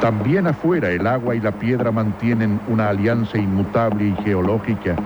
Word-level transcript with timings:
También 0.00 0.46
afuera 0.46 0.90
el 0.90 1.06
agua 1.06 1.34
y 1.34 1.40
la 1.40 1.52
piedra 1.52 1.92
mantienen 1.92 2.58
una 2.68 2.88
alianza 2.88 3.36
inmutable 3.36 4.06
y 4.08 4.14
geológica 4.22 4.96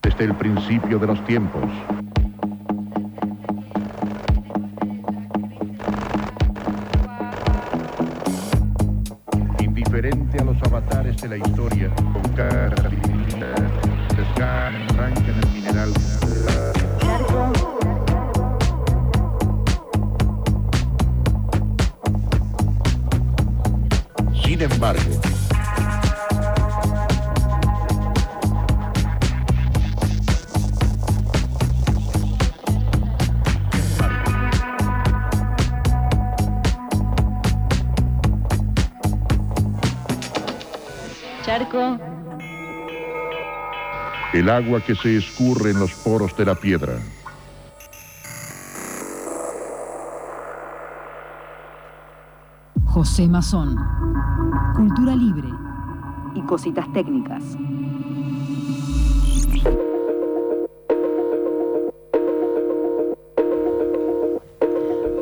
desde 0.00 0.24
el 0.24 0.34
principio 0.36 0.98
de 0.98 1.06
los 1.06 1.22
tiempos. 1.26 1.70
El 44.50 44.64
agua 44.64 44.80
que 44.80 44.96
se 44.96 45.16
escurre 45.16 45.70
en 45.70 45.78
los 45.78 45.92
poros 45.92 46.36
de 46.36 46.44
la 46.44 46.56
piedra. 46.56 46.94
José 52.86 53.28
Mazón. 53.28 53.76
Cultura 54.74 55.14
libre 55.14 55.48
y 56.34 56.42
cositas 56.42 56.92
técnicas. 56.92 57.44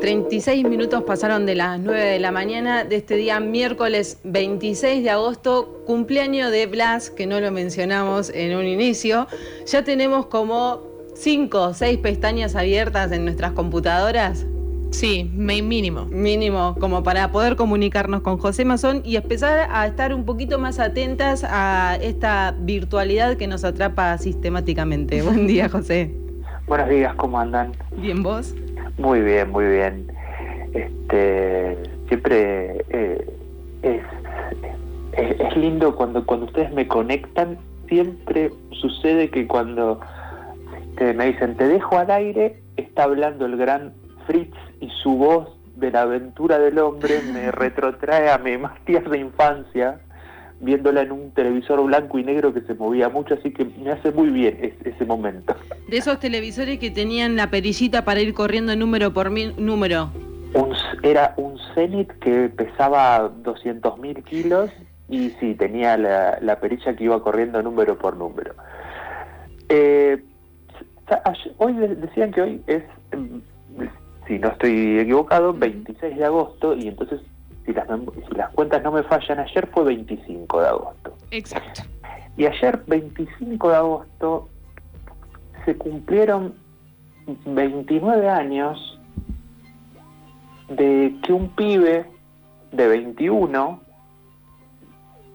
...36 0.09 0.67
minutos 0.67 1.03
pasaron 1.03 1.45
de 1.45 1.53
las 1.53 1.79
9 1.79 2.03
de 2.03 2.19
la 2.19 2.31
mañana 2.31 2.83
de 2.83 2.95
este 2.95 3.15
día 3.15 3.39
miércoles 3.39 4.17
26 4.23 5.03
de 5.03 5.09
agosto, 5.11 5.83
cumpleaños 5.85 6.49
de 6.51 6.65
Blas, 6.65 7.11
que 7.11 7.27
no 7.27 7.39
lo 7.39 7.51
mencionamos 7.51 8.31
en 8.33 8.57
un 8.57 8.65
inicio. 8.65 9.27
Ya 9.67 9.83
tenemos 9.83 10.25
como 10.25 10.81
5 11.13 11.61
o 11.61 11.73
6 11.75 11.99
pestañas 11.99 12.55
abiertas 12.55 13.11
en 13.11 13.23
nuestras 13.23 13.51
computadoras. 13.51 14.47
Sí, 14.89 15.29
me- 15.31 15.61
mínimo. 15.61 16.05
mínimo 16.05 16.75
como 16.79 17.03
para 17.03 17.31
poder 17.31 17.55
comunicarnos 17.55 18.21
con 18.21 18.39
José 18.39 18.65
Mazón 18.65 19.03
y 19.05 19.15
empezar 19.15 19.69
a 19.71 19.85
estar 19.85 20.15
un 20.15 20.25
poquito 20.25 20.57
más 20.57 20.79
atentas 20.79 21.43
a 21.47 21.99
esta 22.01 22.55
virtualidad 22.59 23.37
que 23.37 23.45
nos 23.45 23.63
atrapa 23.63 24.17
sistemáticamente. 24.17 25.21
Buen 25.21 25.45
día, 25.45 25.69
José. 25.69 26.11
Buenos 26.65 26.89
días, 26.89 27.13
¿cómo 27.15 27.39
andan? 27.39 27.73
¿Bien 27.97 28.23
vos? 28.23 28.55
Muy 28.99 29.21
bien, 29.21 29.49
muy 29.49 29.65
bien. 29.65 30.11
Este, 30.73 31.77
siempre 32.09 32.83
eh, 32.89 33.25
es, 33.81 35.57
lindo 35.57 35.95
cuando, 35.95 36.25
cuando 36.25 36.47
ustedes 36.47 36.71
me 36.73 36.85
conectan, 36.85 37.57
siempre 37.87 38.51
sucede 38.71 39.29
que 39.29 39.47
cuando 39.47 40.01
este, 40.89 41.13
me 41.13 41.27
dicen, 41.27 41.55
te 41.55 41.67
dejo 41.67 41.97
al 41.97 42.11
aire, 42.11 42.61
está 42.75 43.03
hablando 43.03 43.45
el 43.45 43.55
gran 43.55 43.93
Fritz 44.27 44.53
y 44.81 44.89
su 45.01 45.15
voz 45.15 45.47
de 45.77 45.91
la 45.91 46.01
aventura 46.01 46.59
del 46.59 46.77
hombre 46.77 47.21
me 47.33 47.51
retrotrae 47.51 48.29
a 48.29 48.37
mi 48.37 48.57
más 48.59 48.83
tierna 48.83 49.15
infancia, 49.15 50.01
viéndola 50.61 51.01
en 51.01 51.11
un 51.11 51.31
televisor 51.31 51.81
blanco 51.85 52.19
y 52.19 52.23
negro 52.23 52.53
que 52.53 52.61
se 52.61 52.73
movía 52.73 53.09
mucho, 53.09 53.33
así 53.35 53.51
que 53.51 53.65
me 53.65 53.91
hace 53.91 54.11
muy 54.11 54.29
bien 54.29 54.57
es- 54.61 54.85
ese 54.85 55.05
momento. 55.05 55.55
De 55.87 55.97
esos 55.97 56.19
televisores 56.19 56.79
que 56.79 56.91
tenían 56.91 57.35
la 57.35 57.49
perillita 57.49 58.03
para 58.05 58.19
ir 58.21 58.33
corriendo 58.33 58.75
número 58.75 59.13
por 59.13 59.29
mi- 59.29 59.53
número. 59.57 60.09
Un, 60.53 60.73
era 61.03 61.33
un 61.37 61.57
Zenit 61.75 62.11
que 62.19 62.49
pesaba 62.49 63.29
200.000 63.43 64.23
kilos 64.23 64.69
y 65.07 65.29
sí, 65.39 65.55
tenía 65.55 65.95
la, 65.97 66.37
la 66.41 66.59
perilla 66.59 66.95
que 66.95 67.03
iba 67.05 67.21
corriendo 67.23 67.61
número 67.63 67.97
por 67.97 68.17
número. 68.17 68.53
Eh, 69.69 70.21
hoy 71.57 71.73
de- 71.73 71.95
decían 71.95 72.31
que 72.31 72.41
hoy 72.41 72.61
es, 72.67 72.83
mm, 73.15 73.85
si 74.27 74.39
no 74.39 74.49
estoy 74.49 74.99
equivocado, 74.99 75.53
26 75.53 76.17
de 76.17 76.25
agosto 76.25 76.75
y 76.75 76.87
entonces 76.87 77.21
si 77.69 77.75
las, 77.75 77.87
mem- 77.87 78.11
si 78.27 78.35
las 78.35 78.49
cuentas 78.49 78.81
no 78.83 78.91
me 78.91 79.03
fallan, 79.03 79.39
ayer 79.39 79.67
fue 79.67 79.83
25 79.83 80.61
de 80.61 80.67
agosto. 80.67 81.13
Exacto. 81.29 81.83
Y 82.35 82.47
ayer, 82.47 82.83
25 82.87 83.69
de 83.69 83.75
agosto, 83.75 84.49
se 85.65 85.75
cumplieron 85.77 86.55
29 87.45 88.27
años 88.27 88.99
de 90.69 91.15
que 91.21 91.31
un 91.33 91.49
pibe 91.49 92.05
de 92.71 92.87
21, 92.87 93.79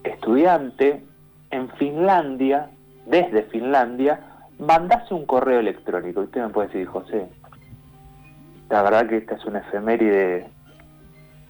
estudiante, 0.02 1.04
en 1.50 1.68
Finlandia, 1.76 2.70
desde 3.06 3.44
Finlandia, 3.44 4.20
mandase 4.58 5.14
un 5.14 5.24
correo 5.26 5.60
electrónico. 5.60 6.20
Y 6.22 6.24
usted 6.24 6.42
me 6.42 6.48
puede 6.48 6.68
decir, 6.68 6.86
José, 6.88 7.28
la 8.70 8.82
verdad 8.82 9.08
que 9.08 9.18
esta 9.18 9.36
es 9.36 9.44
una 9.44 9.60
efeméride 9.60 10.48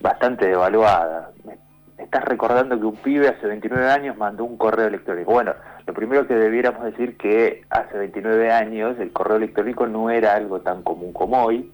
bastante 0.00 0.46
devaluada. 0.46 1.30
Me- 1.44 1.58
estás 2.02 2.24
recordando 2.24 2.78
que 2.78 2.86
un 2.86 2.96
pibe 2.96 3.28
hace 3.28 3.46
29 3.46 3.88
años 3.90 4.16
mandó 4.16 4.44
un 4.44 4.56
correo 4.56 4.86
electrónico. 4.88 5.32
Bueno, 5.32 5.54
lo 5.86 5.94
primero 5.94 6.26
que 6.26 6.34
debiéramos 6.34 6.82
decir 6.84 7.16
que 7.16 7.62
hace 7.70 7.96
29 7.98 8.50
años 8.52 8.98
el 8.98 9.12
correo 9.12 9.36
electrónico 9.36 9.86
no 9.86 10.10
era 10.10 10.34
algo 10.34 10.60
tan 10.60 10.82
común 10.82 11.12
como 11.12 11.42
hoy, 11.44 11.72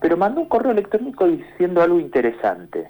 pero 0.00 0.16
mandó 0.16 0.40
un 0.42 0.48
correo 0.48 0.72
electrónico 0.72 1.26
diciendo 1.26 1.82
algo 1.82 1.98
interesante. 1.98 2.88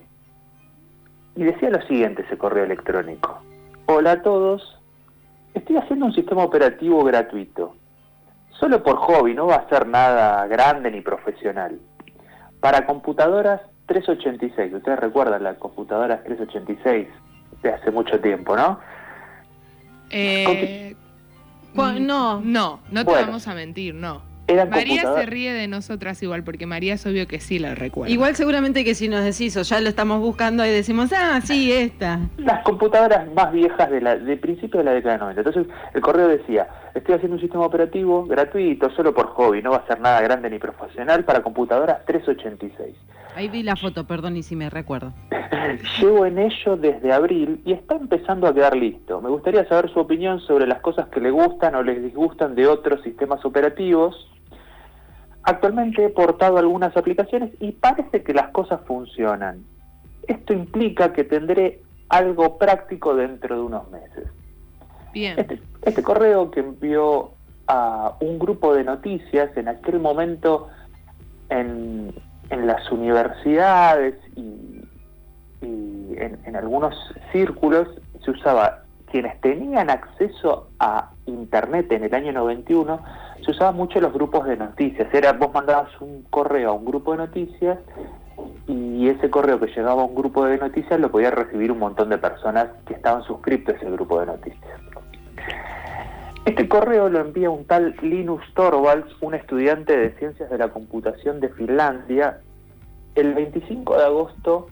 Y 1.35 1.45
decía 1.45 1.71
lo 1.71 1.81
siguiente 1.83 2.23
ese 2.23 2.39
correo 2.39 2.65
electrónico. 2.65 3.41
Hola 3.87 4.13
a 4.13 4.23
todos, 4.23 4.81
estoy 5.55 5.77
haciendo 5.77 6.07
un 6.07 6.15
sistema 6.15 6.45
operativo 6.45 7.05
gratuito. 7.05 7.75
Solo 8.59 8.83
por 8.83 8.97
hobby, 8.97 9.35
no 9.35 9.47
va 9.47 9.57
a 9.57 9.69
ser 9.69 9.87
nada 9.87 10.47
grande 10.47 10.91
ni 10.91 11.03
profesional. 11.03 11.79
Para 12.61 12.87
computadoras 12.87 13.61
386, 13.87 14.75
ustedes 14.75 14.99
recuerdan 14.99 15.43
las 15.43 15.57
computadoras 15.59 16.23
386 16.25 17.09
de 17.63 17.71
hace 17.71 17.91
mucho 17.91 18.21
tiempo, 18.21 18.57
¿no? 18.57 18.79
Eh, 20.11 20.95
mm, 21.75 22.07
no. 22.07 22.41
No, 22.41 22.81
no 22.91 23.05
te 23.05 23.11
Bueno. 23.11 23.27
vamos 23.27 23.49
a 23.49 23.55
mentir, 23.55 23.95
no. 23.95 24.23
María 24.71 25.13
se 25.15 25.27
ríe 25.27 25.53
de 25.53 25.67
nosotras 25.67 26.23
igual, 26.23 26.45
porque 26.45 26.67
María 26.67 26.95
es 26.95 27.05
obvio 27.05 27.27
que 27.27 27.41
sí 27.41 27.59
la 27.59 27.75
recuerda. 27.75 28.13
Igual 28.13 28.37
seguramente 28.37 28.85
que 28.85 28.95
si 28.95 29.09
nos 29.09 29.25
decís 29.25 29.57
o 29.57 29.63
ya 29.63 29.81
lo 29.81 29.89
estamos 29.89 30.21
buscando 30.21 30.65
y 30.65 30.71
decimos, 30.71 31.13
ah, 31.13 31.41
sí, 31.43 31.73
esta. 31.73 32.21
las 32.39 32.63
computadoras 32.63 33.27
más 33.33 33.51
viejas 33.53 33.91
de 33.91 34.01
la 34.01 34.17
de 34.17 34.37
principio 34.37 34.79
de 34.79 34.85
la 34.85 34.93
década 34.93 35.15
de 35.15 35.21
90. 35.21 35.41
Entonces 35.41 35.67
el 35.95 36.01
correo 36.01 36.29
decía, 36.29 36.69
estoy 36.95 37.17
haciendo 37.17 37.35
un 37.35 37.41
sistema 37.41 37.65
operativo 37.67 38.25
gratuito, 38.25 38.89
solo 38.91 39.13
por 39.13 39.27
hobby, 39.31 39.63
no 39.63 39.73
va 39.73 39.79
a 39.79 39.87
ser 39.87 40.01
nada 40.01 40.21
grande 40.21 40.49
ni 40.49 40.61
profesional 40.61 41.25
para 41.25 41.43
computadoras 41.43 42.05
386. 42.07 42.95
Ahí 43.37 43.49
vi 43.49 43.63
la 43.63 43.77
foto, 43.77 44.07
perdón, 44.07 44.39
y 44.39 44.43
si 44.43 44.57
me 44.57 44.71
recuerdo. 44.71 45.13
Llevo 46.01 46.25
en 46.25 46.39
ello 46.39 46.79
desde 46.79 47.13
abril 47.13 47.61
y 47.67 47.75
está 47.75 47.95
empezando 47.95 48.47
a 48.47 48.55
quedar 48.55 48.75
listo. 48.75 49.21
Me 49.21 49.29
gustaría 49.29 49.69
saber 49.69 49.93
su 49.93 50.01
opinión 50.01 50.41
sobre 50.41 50.67
las 50.67 50.81
cosas 50.81 51.09
que 51.09 51.21
le 51.21 51.31
gustan 51.31 51.75
o 51.75 51.83
les 51.83 52.03
disgustan 52.03 52.55
de 52.55 52.67
otros 52.67 53.03
sistemas 53.03 53.45
operativos. 53.45 54.27
Actualmente 55.43 56.03
he 56.03 56.09
portado 56.09 56.57
algunas 56.57 56.97
aplicaciones 56.97 57.51
y 57.61 57.73
parece 57.73 58.23
que 58.23 58.33
las 58.33 58.49
cosas 58.53 58.81
funcionan. 58.87 59.67
Esto 60.27 60.55
implica 60.55 61.13
que 61.13 61.25
tendré 61.25 61.83
algo 62.09 62.57
práctico 62.57 63.15
dentro 63.15 63.57
de 63.57 63.61
unos 63.61 63.91
meses. 63.91 64.31
Bien. 65.13 65.39
Este, 65.39 65.61
este 65.83 66.03
correo 66.03 66.51
que 66.51 66.61
envió 66.61 67.33
a 67.67 68.15
un 68.19 68.39
grupo 68.39 68.73
de 68.73 68.83
noticias 68.83 69.55
en 69.59 69.69
aquel 69.69 70.01
momento 70.01 70.69
en, 71.51 72.15
en 72.51 72.67
las 72.67 72.91
universidades 72.91 74.15
y, 74.37 74.85
y 75.63 76.15
en, 76.17 76.57
algunos 76.57 76.95
círculos 77.33 77.89
se 78.25 78.31
usaba, 78.31 78.83
quienes 79.11 79.41
tenían 79.41 79.91
acceso 79.91 80.69
a 80.79 81.11
Internet 81.27 81.91
en 81.93 82.05
el 82.05 82.15
año 82.15 82.33
91, 82.33 83.01
se 83.45 83.51
usaban 83.51 83.77
mucho 83.77 84.01
los 84.01 84.13
grupos 84.13 84.47
de 84.47 84.57
noticias. 84.57 85.13
Era, 85.13 85.33
vos 85.33 85.53
mandabas 85.53 85.91
un 86.01 86.23
correo 86.31 86.71
a 86.71 86.73
un 86.73 86.85
grupo 86.85 87.13
de 87.13 87.19
noticias 87.19 87.79
y 88.67 89.09
ese 89.09 89.31
correo 89.31 89.61
que 89.61 89.67
llegaba 89.67 90.03
a 90.03 90.05
un 90.05 90.15
grupo 90.15 90.45
de 90.45 90.59
noticias 90.59 90.99
lo 90.99 91.11
podía 91.11 91.31
recibir 91.31 91.71
un 91.71 91.79
montón 91.79 92.09
de 92.09 92.19
personas 92.19 92.69
que 92.87 92.95
estaban 92.95 93.23
suscriptos 93.23 93.75
a 93.75 93.79
ese 93.79 93.91
grupo 93.91 94.21
de 94.21 94.27
noticias. 94.27 94.81
Este 96.47 96.69
correo 96.69 97.09
lo 97.09 97.19
envía 97.19 97.51
un 97.51 97.65
tal 97.65 97.97
Linus 98.03 98.41
Torvalds, 98.55 99.13
un 99.21 99.35
estudiante 99.35 99.97
de 99.97 100.13
Ciencias 100.13 100.49
de 100.49 100.57
la 100.57 100.69
Computación 100.69 101.41
de 101.41 101.49
Finlandia, 101.49 102.39
el 103.17 103.35
25 103.35 103.99
de 103.99 104.05
agosto 104.05 104.69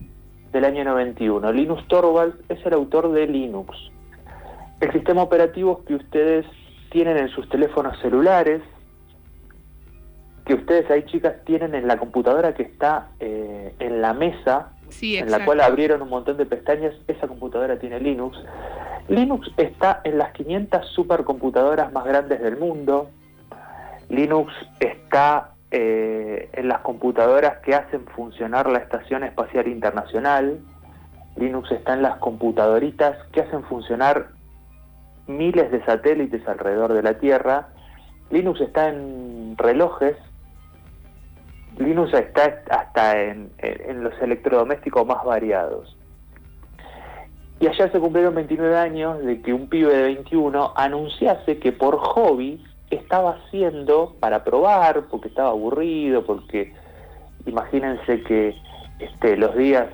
del 0.53 0.67
año 0.67 0.85
91. 0.85 1.50
Linus 1.50 1.87
Torvalds 1.88 2.37
es 2.49 2.65
el 2.65 2.75
autor 2.75 3.11
de 3.11 3.26
Linux, 3.26 3.76
el 4.81 4.93
sistema 4.93 5.25
operativo 5.25 5.85
que 5.85 5.97
ustedes 5.97 6.47
tienen 6.93 7.17
en 7.17 7.29
sus 7.31 7.49
teléfonos 7.49 7.99
celulares, 8.00 8.62
que 10.47 10.55
ustedes 10.55 10.88
ahí 10.93 11.03
chicas 11.06 11.44
tienen 11.44 11.75
en 11.75 11.88
la 11.88 11.97
computadora 11.97 12.55
que 12.55 12.62
está 12.62 13.09
eh, 13.19 13.75
en 13.81 14.00
la 14.00 14.15
mesa, 14.15 14.71
Sí, 14.91 15.17
en 15.17 15.29
la 15.29 15.44
cual 15.44 15.61
abrieron 15.61 16.03
un 16.03 16.09
montón 16.09 16.37
de 16.37 16.47
pestañas, 16.47 16.94
esa 17.09 17.26
computadora 17.26 17.81
tiene 17.81 17.99
Linux. 17.99 18.38
Linux 19.09 19.51
está 19.56 20.01
en 20.05 20.19
las 20.19 20.33
500 20.33 20.87
supercomputadoras 20.89 21.93
más 21.93 22.05
grandes 22.05 22.41
del 22.41 22.56
mundo. 22.56 23.11
Linux 24.09 24.53
está 24.81 25.55
eh, 25.71 26.49
en 26.53 26.69
las 26.69 26.81
computadoras 26.81 27.59
que 27.59 27.75
hacen 27.75 28.06
funcionar 28.06 28.69
la 28.71 28.79
Estación 28.79 29.25
Espacial 29.25 29.69
Internacional. 29.69 30.61
Linux 31.37 31.71
está 31.73 31.95
en 31.95 32.03
las 32.03 32.17
computadoritas 32.19 33.17
que 33.33 33.41
hacen 33.41 33.65
funcionar 33.65 34.29
miles 35.27 35.71
de 35.71 35.85
satélites 35.85 36.47
alrededor 36.47 36.93
de 36.93 37.03
la 37.03 37.19
Tierra. 37.19 37.69
Linux 38.31 38.61
está 38.61 38.89
en 38.89 39.57
relojes. 39.59 40.17
Linux 41.79 42.15
está 42.15 42.62
hasta 42.71 43.21
en, 43.21 43.50
los 44.03 44.15
electrodomésticos 44.23 45.07
más 45.07 45.25
variados. 45.25 45.97
Y 47.61 47.67
ayer 47.69 47.91
se 47.93 48.01
cumplieron 48.01 48.35
29 48.35 48.77
años 48.77 49.25
de 49.25 49.41
que 49.41 49.53
un 49.53 49.69
pibe 49.69 49.95
de 49.95 50.03
21 50.03 50.73
anunciase 50.77 51.59
que 51.59 51.73
por 51.73 51.99
hobby 51.99 52.62
estaba 52.91 53.37
haciendo, 53.37 54.15
para 54.21 54.45
probar, 54.45 55.05
porque 55.11 55.29
estaba 55.29 55.51
aburrido, 55.51 56.25
porque 56.25 56.73
imagínense 57.47 58.23
que 58.23 58.55
este, 58.99 59.37
los 59.37 59.56
días, 59.56 59.87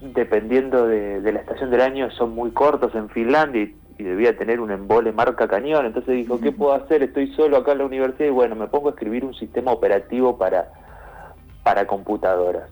dependiendo 0.00 0.86
de, 0.86 1.20
la 1.32 1.40
estación 1.40 1.70
del 1.70 1.80
año, 1.80 2.10
son 2.12 2.34
muy 2.34 2.50
cortos 2.50 2.94
en 2.94 3.08
Finlandia 3.10 3.62
y, 3.62 3.76
y 3.98 4.04
debía 4.04 4.36
tener 4.36 4.60
un 4.60 4.70
embole 4.70 5.12
marca 5.12 5.48
cañón. 5.48 5.86
Entonces 5.86 6.14
dijo, 6.14 6.40
¿qué 6.40 6.52
puedo 6.52 6.72
hacer? 6.72 7.02
Estoy 7.02 7.32
solo 7.34 7.56
acá 7.56 7.72
en 7.72 7.78
la 7.78 7.86
universidad 7.86 8.28
y 8.28 8.32
bueno, 8.32 8.54
me 8.54 8.68
pongo 8.68 8.88
a 8.88 8.92
escribir 8.92 9.24
un 9.24 9.34
sistema 9.34 9.72
operativo 9.72 10.38
para, 10.38 10.70
para 11.62 11.86
computadoras. 11.86 12.70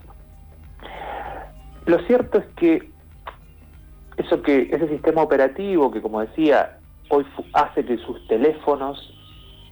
Lo 1.87 1.99
cierto 2.01 2.39
es 2.39 2.47
que 2.57 2.96
eso 4.17 4.43
que 4.43 4.69
ese 4.73 4.89
sistema 4.89 5.23
operativo 5.23 5.91
que 5.91 6.01
como 6.01 6.21
decía 6.21 6.79
hoy 7.09 7.27
hace 7.53 7.85
que 7.85 7.99
sus 7.99 8.27
teléfonos 8.29 9.13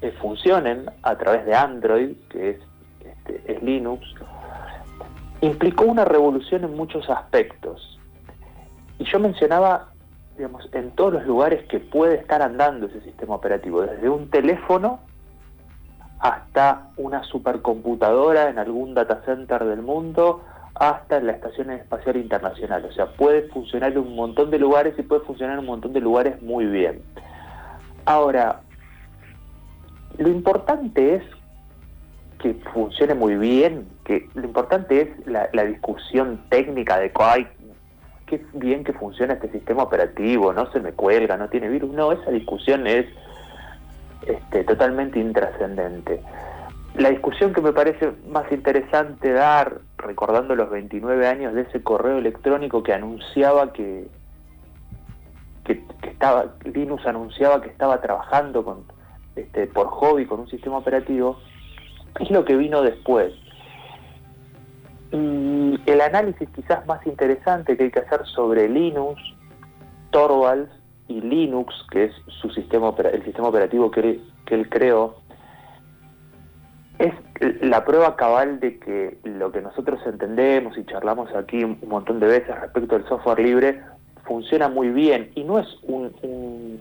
eh, 0.02 0.12
funcionen 0.20 0.86
a 1.02 1.16
través 1.16 1.46
de 1.46 1.54
Android 1.54 2.16
que 2.28 2.50
es, 2.50 2.56
este, 3.00 3.52
es 3.52 3.62
Linux 3.62 4.06
implicó 5.40 5.84
una 5.84 6.04
revolución 6.04 6.64
en 6.64 6.74
muchos 6.74 7.10
aspectos. 7.10 7.98
Y 8.98 9.04
yo 9.04 9.18
mencionaba 9.18 9.88
digamos 10.36 10.68
en 10.72 10.90
todos 10.92 11.14
los 11.14 11.26
lugares 11.26 11.66
que 11.68 11.80
puede 11.80 12.16
estar 12.16 12.42
andando 12.42 12.86
ese 12.86 13.00
sistema 13.02 13.36
operativo 13.36 13.82
desde 13.82 14.08
un 14.08 14.30
teléfono 14.30 15.00
hasta 16.18 16.88
una 16.96 17.22
supercomputadora 17.24 18.48
en 18.48 18.58
algún 18.58 18.94
data 18.94 19.22
center 19.24 19.64
del 19.64 19.82
mundo 19.82 20.42
hasta 20.74 21.20
la 21.20 21.32
Estación 21.32 21.70
Espacial 21.70 22.16
Internacional. 22.16 22.84
O 22.84 22.92
sea, 22.92 23.06
puede 23.06 23.48
funcionar 23.48 23.92
en 23.92 23.98
un 23.98 24.16
montón 24.16 24.50
de 24.50 24.58
lugares 24.58 24.94
y 24.98 25.02
puede 25.02 25.22
funcionar 25.22 25.54
en 25.54 25.60
un 25.60 25.66
montón 25.66 25.92
de 25.92 26.00
lugares 26.00 26.40
muy 26.42 26.66
bien. 26.66 27.02
Ahora, 28.04 28.60
lo 30.18 30.28
importante 30.28 31.16
es 31.16 31.22
que 32.38 32.54
funcione 32.72 33.14
muy 33.14 33.36
bien, 33.36 33.88
que 34.04 34.28
lo 34.34 34.44
importante 34.44 35.00
es 35.00 35.26
la, 35.26 35.48
la 35.52 35.64
discusión 35.64 36.40
técnica 36.50 36.98
de 36.98 37.10
ay, 37.14 37.46
qué 38.26 38.44
bien 38.52 38.84
que 38.84 38.92
funciona 38.92 39.34
este 39.34 39.50
sistema 39.50 39.84
operativo, 39.84 40.52
no 40.52 40.70
se 40.72 40.80
me 40.80 40.92
cuelga, 40.92 41.36
no 41.36 41.48
tiene 41.48 41.68
virus. 41.68 41.90
No, 41.92 42.12
esa 42.12 42.30
discusión 42.30 42.86
es 42.86 43.06
este, 44.26 44.64
totalmente 44.64 45.18
intrascendente. 45.18 46.20
La 46.94 47.10
discusión 47.10 47.52
que 47.52 47.60
me 47.60 47.72
parece 47.72 48.12
más 48.28 48.50
interesante 48.52 49.32
dar, 49.32 49.80
recordando 49.98 50.54
los 50.54 50.70
29 50.70 51.26
años 51.26 51.52
de 51.54 51.62
ese 51.62 51.82
correo 51.82 52.18
electrónico 52.18 52.84
que 52.84 52.92
anunciaba 52.92 53.72
que, 53.72 54.06
que, 55.64 55.82
que 56.00 56.10
estaba, 56.10 56.54
Linux 56.64 57.04
anunciaba 57.04 57.60
que 57.60 57.68
estaba 57.68 58.00
trabajando 58.00 58.64
con, 58.64 58.84
este, 59.34 59.66
por 59.66 59.88
hobby 59.88 60.26
con 60.26 60.40
un 60.40 60.48
sistema 60.48 60.78
operativo, 60.78 61.38
es 62.20 62.30
lo 62.30 62.44
que 62.44 62.56
vino 62.56 62.82
después. 62.82 63.34
Y 65.10 65.80
el 65.86 66.00
análisis 66.00 66.48
quizás 66.50 66.86
más 66.86 67.04
interesante 67.06 67.76
que 67.76 67.84
hay 67.84 67.90
que 67.90 68.00
hacer 68.00 68.24
sobre 68.26 68.68
Linux, 68.68 69.20
Torvalds 70.10 70.70
y 71.08 71.20
Linux, 71.20 71.74
que 71.90 72.04
es 72.04 72.12
su 72.40 72.50
sistema 72.50 72.94
el 73.12 73.24
sistema 73.24 73.48
operativo 73.48 73.90
que 73.90 74.00
él, 74.00 74.32
que 74.46 74.54
él 74.54 74.68
creó, 74.68 75.23
la 77.40 77.84
prueba 77.84 78.16
cabal 78.16 78.60
de 78.60 78.78
que 78.78 79.18
lo 79.24 79.50
que 79.50 79.60
nosotros 79.60 80.00
entendemos 80.06 80.78
y 80.78 80.84
charlamos 80.84 81.34
aquí 81.34 81.64
un 81.64 81.78
montón 81.86 82.20
de 82.20 82.26
veces 82.26 82.60
respecto 82.60 82.94
al 82.94 83.08
software 83.08 83.40
libre 83.40 83.80
funciona 84.24 84.68
muy 84.68 84.90
bien 84.90 85.30
y 85.34 85.44
no 85.44 85.58
es 85.58 85.66
un, 85.82 86.14
un, 86.22 86.80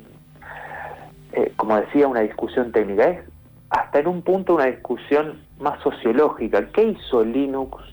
eh, 1.34 1.52
como 1.58 1.78
decía, 1.78 2.08
una 2.08 2.22
discusión 2.22 2.72
técnica, 2.72 3.10
es 3.10 3.20
hasta 3.70 4.00
en 4.00 4.08
un 4.08 4.22
punto 4.22 4.56
una 4.56 4.66
discusión 4.66 5.42
más 5.60 5.82
sociológica. 5.82 6.66
¿Qué 6.72 6.90
hizo 6.90 7.24
Linux 7.24 7.84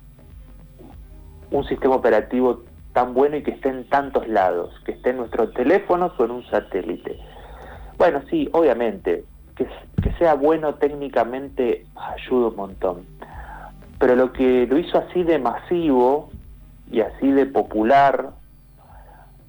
un 1.50 1.64
sistema 1.64 1.96
operativo 1.96 2.62
tan 2.92 3.14
bueno 3.14 3.36
y 3.36 3.42
que 3.42 3.52
esté 3.52 3.70
en 3.70 3.88
tantos 3.88 4.28
lados, 4.28 4.74
que 4.84 4.92
esté 4.92 5.10
en 5.10 5.18
nuestros 5.18 5.54
teléfonos 5.54 6.12
o 6.18 6.24
en 6.24 6.30
un 6.32 6.44
satélite? 6.50 7.18
Bueno, 7.96 8.22
sí, 8.28 8.48
obviamente, 8.52 9.24
que, 10.02 10.12
sea 10.18 10.34
bueno 10.34 10.74
técnicamente 10.74 11.86
ayuda 11.96 12.48
un 12.48 12.56
montón. 12.56 13.06
Pero 13.98 14.16
lo 14.16 14.32
que 14.32 14.66
lo 14.66 14.78
hizo 14.78 14.98
así 14.98 15.22
de 15.22 15.38
masivo 15.38 16.30
y 16.90 17.00
así 17.00 17.30
de 17.30 17.46
popular 17.46 18.30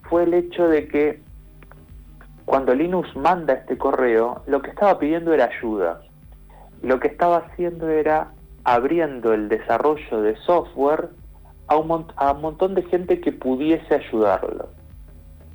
fue 0.09 0.23
el 0.23 0.33
hecho 0.33 0.67
de 0.67 0.87
que 0.87 1.21
cuando 2.45 2.75
Linux 2.75 3.15
manda 3.15 3.53
este 3.53 3.77
correo, 3.77 4.43
lo 4.47 4.61
que 4.61 4.71
estaba 4.71 4.99
pidiendo 4.99 5.33
era 5.33 5.45
ayuda. 5.45 6.01
Lo 6.81 6.99
que 6.99 7.07
estaba 7.07 7.37
haciendo 7.37 7.89
era 7.89 8.31
abriendo 8.63 9.33
el 9.33 9.47
desarrollo 9.47 10.21
de 10.21 10.35
software 10.37 11.09
a 11.67 11.77
un, 11.77 12.07
a 12.17 12.31
un 12.33 12.41
montón 12.41 12.75
de 12.75 12.83
gente 12.83 13.21
que 13.21 13.31
pudiese 13.31 13.95
ayudarlo 13.95 14.69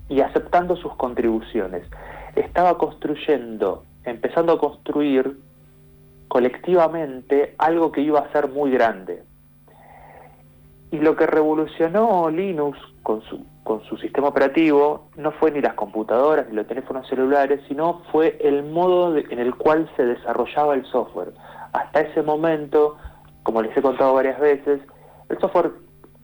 y 0.09 0.21
aceptando 0.21 0.77
sus 0.77 0.95
contribuciones. 0.97 1.87
Estaba 2.35 2.79
construyendo, 2.79 3.85
empezando 4.07 4.53
a 4.53 4.59
construir 4.59 5.37
colectivamente 6.29 7.55
algo 7.59 7.93
que 7.93 8.01
iba 8.01 8.21
a 8.21 8.33
ser 8.33 8.49
muy 8.49 8.71
grande. 8.71 9.23
Y 10.91 10.99
lo 10.99 11.17
que 11.17 11.27
revolucionó 11.27 12.31
Linux 12.31 12.79
con 13.03 13.23
su, 13.23 13.45
con 13.65 13.83
su 13.85 13.97
sistema 13.97 14.29
operativo 14.29 15.09
no 15.17 15.33
fue 15.33 15.51
ni 15.51 15.61
las 15.61 15.75
computadoras 15.75 16.49
ni 16.49 16.55
los 16.55 16.67
teléfonos 16.67 17.07
celulares, 17.09 17.61
sino 17.69 18.03
fue 18.13 18.39
el 18.41 18.63
modo 18.65 19.13
de- 19.13 19.27
en 19.31 19.39
el 19.39 19.55
cual 19.57 19.91
se 19.97 20.05
desarrollaba 20.05 20.75
el 20.75 20.85
software. 20.87 21.33
Hasta 21.73 22.01
ese 22.01 22.23
momento, 22.23 22.97
como 23.43 23.63
les 23.63 23.77
he 23.77 23.83
contado 23.83 24.15
varias 24.15 24.39
veces, 24.41 24.81
el 25.29 25.39
software 25.39 25.73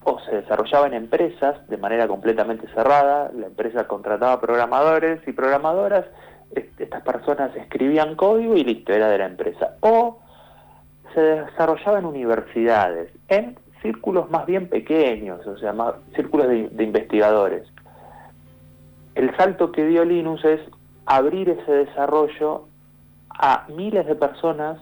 o 0.04 0.18
se 0.20 0.34
desarrollaba 0.36 0.86
en 0.88 0.94
empresas 0.94 1.66
de 1.68 1.76
manera 1.76 2.08
completamente 2.08 2.66
cerrada, 2.74 3.30
la 3.34 3.46
empresa 3.46 3.86
contrataba 3.86 4.40
programadores 4.40 5.20
y 5.28 5.32
programadoras, 5.32 6.06
estas 6.54 7.02
personas 7.02 7.54
escribían 7.56 8.16
código 8.16 8.56
y 8.56 8.64
listo, 8.64 8.92
era 8.92 9.08
de 9.08 9.18
la 9.18 9.26
empresa. 9.26 9.76
O 9.80 10.20
se 11.14 11.20
desarrollaba 11.20 11.98
en 11.98 12.06
universidades, 12.06 13.10
en 13.28 13.56
círculos 13.82 14.30
más 14.30 14.46
bien 14.46 14.68
pequeños, 14.68 15.46
o 15.46 15.56
sea, 15.58 15.72
más, 15.72 15.94
círculos 16.14 16.48
de, 16.48 16.84
investigadores. 16.84 17.64
El 19.14 19.36
salto 19.36 19.72
que 19.72 19.84
dio 19.86 20.04
Linux 20.04 20.44
es 20.44 20.60
abrir 21.04 21.50
ese 21.50 21.72
desarrollo 21.72 22.66
a 23.30 23.66
miles 23.68 24.06
de 24.06 24.14
personas 24.14 24.78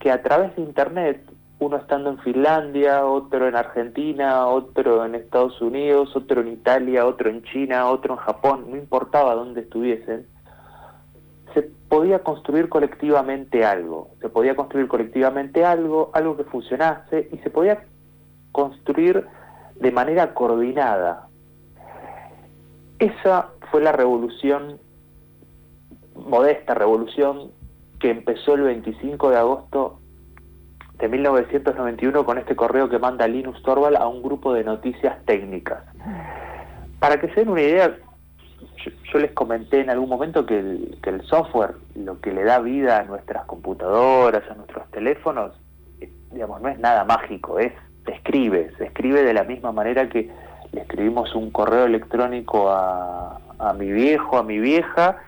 que 0.00 0.10
a 0.10 0.22
través 0.22 0.54
de 0.56 0.62
Internet, 0.62 1.22
uno 1.60 1.76
estando 1.76 2.10
en 2.10 2.18
Finlandia, 2.18 3.06
otro 3.06 3.46
en 3.46 3.54
Argentina, 3.54 4.46
otro 4.46 5.04
en 5.04 5.14
Estados 5.14 5.60
Unidos, 5.60 6.14
otro 6.16 6.40
en 6.40 6.48
Italia, 6.48 7.06
otro 7.06 7.30
en 7.30 7.42
China, 7.44 7.88
otro 7.88 8.14
en 8.14 8.20
Japón, 8.20 8.66
no 8.68 8.76
importaba 8.76 9.34
dónde 9.34 9.60
estuviesen, 9.60 10.26
se 10.26 10.39
podía 11.90 12.20
construir 12.20 12.68
colectivamente 12.68 13.64
algo, 13.64 14.10
se 14.20 14.28
podía 14.28 14.54
construir 14.54 14.86
colectivamente 14.86 15.64
algo, 15.64 16.10
algo 16.14 16.36
que 16.36 16.44
funcionase 16.44 17.28
y 17.32 17.38
se 17.38 17.50
podía 17.50 17.84
construir 18.52 19.26
de 19.74 19.90
manera 19.90 20.32
coordinada. 20.32 21.26
Esa 23.00 23.48
fue 23.72 23.82
la 23.82 23.90
revolución, 23.90 24.78
modesta 26.14 26.74
revolución, 26.74 27.50
que 27.98 28.10
empezó 28.10 28.54
el 28.54 28.62
25 28.62 29.30
de 29.30 29.36
agosto 29.36 29.98
de 31.00 31.08
1991 31.08 32.24
con 32.24 32.38
este 32.38 32.54
correo 32.54 32.88
que 32.88 33.00
manda 33.00 33.26
Linus 33.26 33.60
Torvald 33.64 33.96
a 33.96 34.06
un 34.06 34.22
grupo 34.22 34.52
de 34.52 34.62
noticias 34.62 35.24
técnicas. 35.24 35.82
Para 37.00 37.18
que 37.18 37.28
se 37.30 37.40
den 37.40 37.48
una 37.48 37.62
idea, 37.62 37.96
yo, 38.84 39.18
les 39.18 39.32
comenté 39.32 39.80
en 39.80 39.90
algún 39.90 40.08
momento 40.08 40.46
que 40.46 40.58
el, 40.58 40.98
que 41.02 41.10
el 41.10 41.22
software, 41.22 41.74
lo 41.94 42.20
que 42.20 42.32
le 42.32 42.44
da 42.44 42.58
vida 42.58 42.98
a 42.98 43.04
nuestras 43.04 43.44
computadoras, 43.44 44.42
a 44.50 44.54
nuestros 44.54 44.90
teléfonos, 44.90 45.52
eh, 46.00 46.10
digamos, 46.32 46.60
no 46.60 46.68
es 46.68 46.78
nada 46.78 47.04
mágico, 47.04 47.58
es 47.58 47.72
se 48.04 48.12
escribe, 48.12 48.72
se 48.78 48.84
escribe 48.84 49.22
de 49.22 49.34
la 49.34 49.44
misma 49.44 49.72
manera 49.72 50.08
que 50.08 50.30
le 50.72 50.80
escribimos 50.80 51.34
un 51.34 51.50
correo 51.50 51.84
electrónico 51.84 52.70
a, 52.70 53.38
a 53.58 53.72
mi 53.74 53.90
viejo, 53.90 54.38
a 54.38 54.42
mi 54.42 54.58
vieja, 54.58 55.18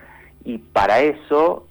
y 0.44 0.58
para 0.58 1.00
eso, 1.00 1.66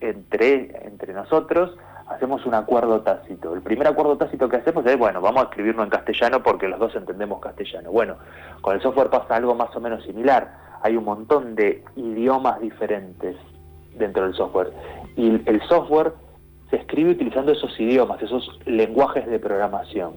entre, 0.00 0.86
entre 0.86 1.12
nosotros, 1.12 1.76
hacemos 2.10 2.44
un 2.44 2.54
acuerdo 2.54 3.00
tácito. 3.02 3.54
El 3.54 3.62
primer 3.62 3.86
acuerdo 3.86 4.16
tácito 4.16 4.48
que 4.48 4.56
hacemos 4.56 4.84
es, 4.84 4.98
bueno, 4.98 5.20
vamos 5.20 5.42
a 5.42 5.44
escribirlo 5.44 5.84
en 5.84 5.90
castellano 5.90 6.42
porque 6.42 6.68
los 6.68 6.78
dos 6.78 6.94
entendemos 6.96 7.40
castellano. 7.40 7.90
Bueno, 7.90 8.16
con 8.60 8.74
el 8.74 8.82
software 8.82 9.10
pasa 9.10 9.36
algo 9.36 9.54
más 9.54 9.74
o 9.76 9.80
menos 9.80 10.04
similar. 10.04 10.69
Hay 10.82 10.96
un 10.96 11.04
montón 11.04 11.54
de 11.54 11.82
idiomas 11.96 12.60
diferentes 12.60 13.36
dentro 13.96 14.24
del 14.24 14.34
software. 14.34 14.72
Y 15.16 15.40
el 15.48 15.60
software 15.68 16.12
se 16.70 16.76
escribe 16.76 17.10
utilizando 17.10 17.52
esos 17.52 17.78
idiomas, 17.78 18.22
esos 18.22 18.58
lenguajes 18.64 19.26
de 19.26 19.38
programación. 19.38 20.14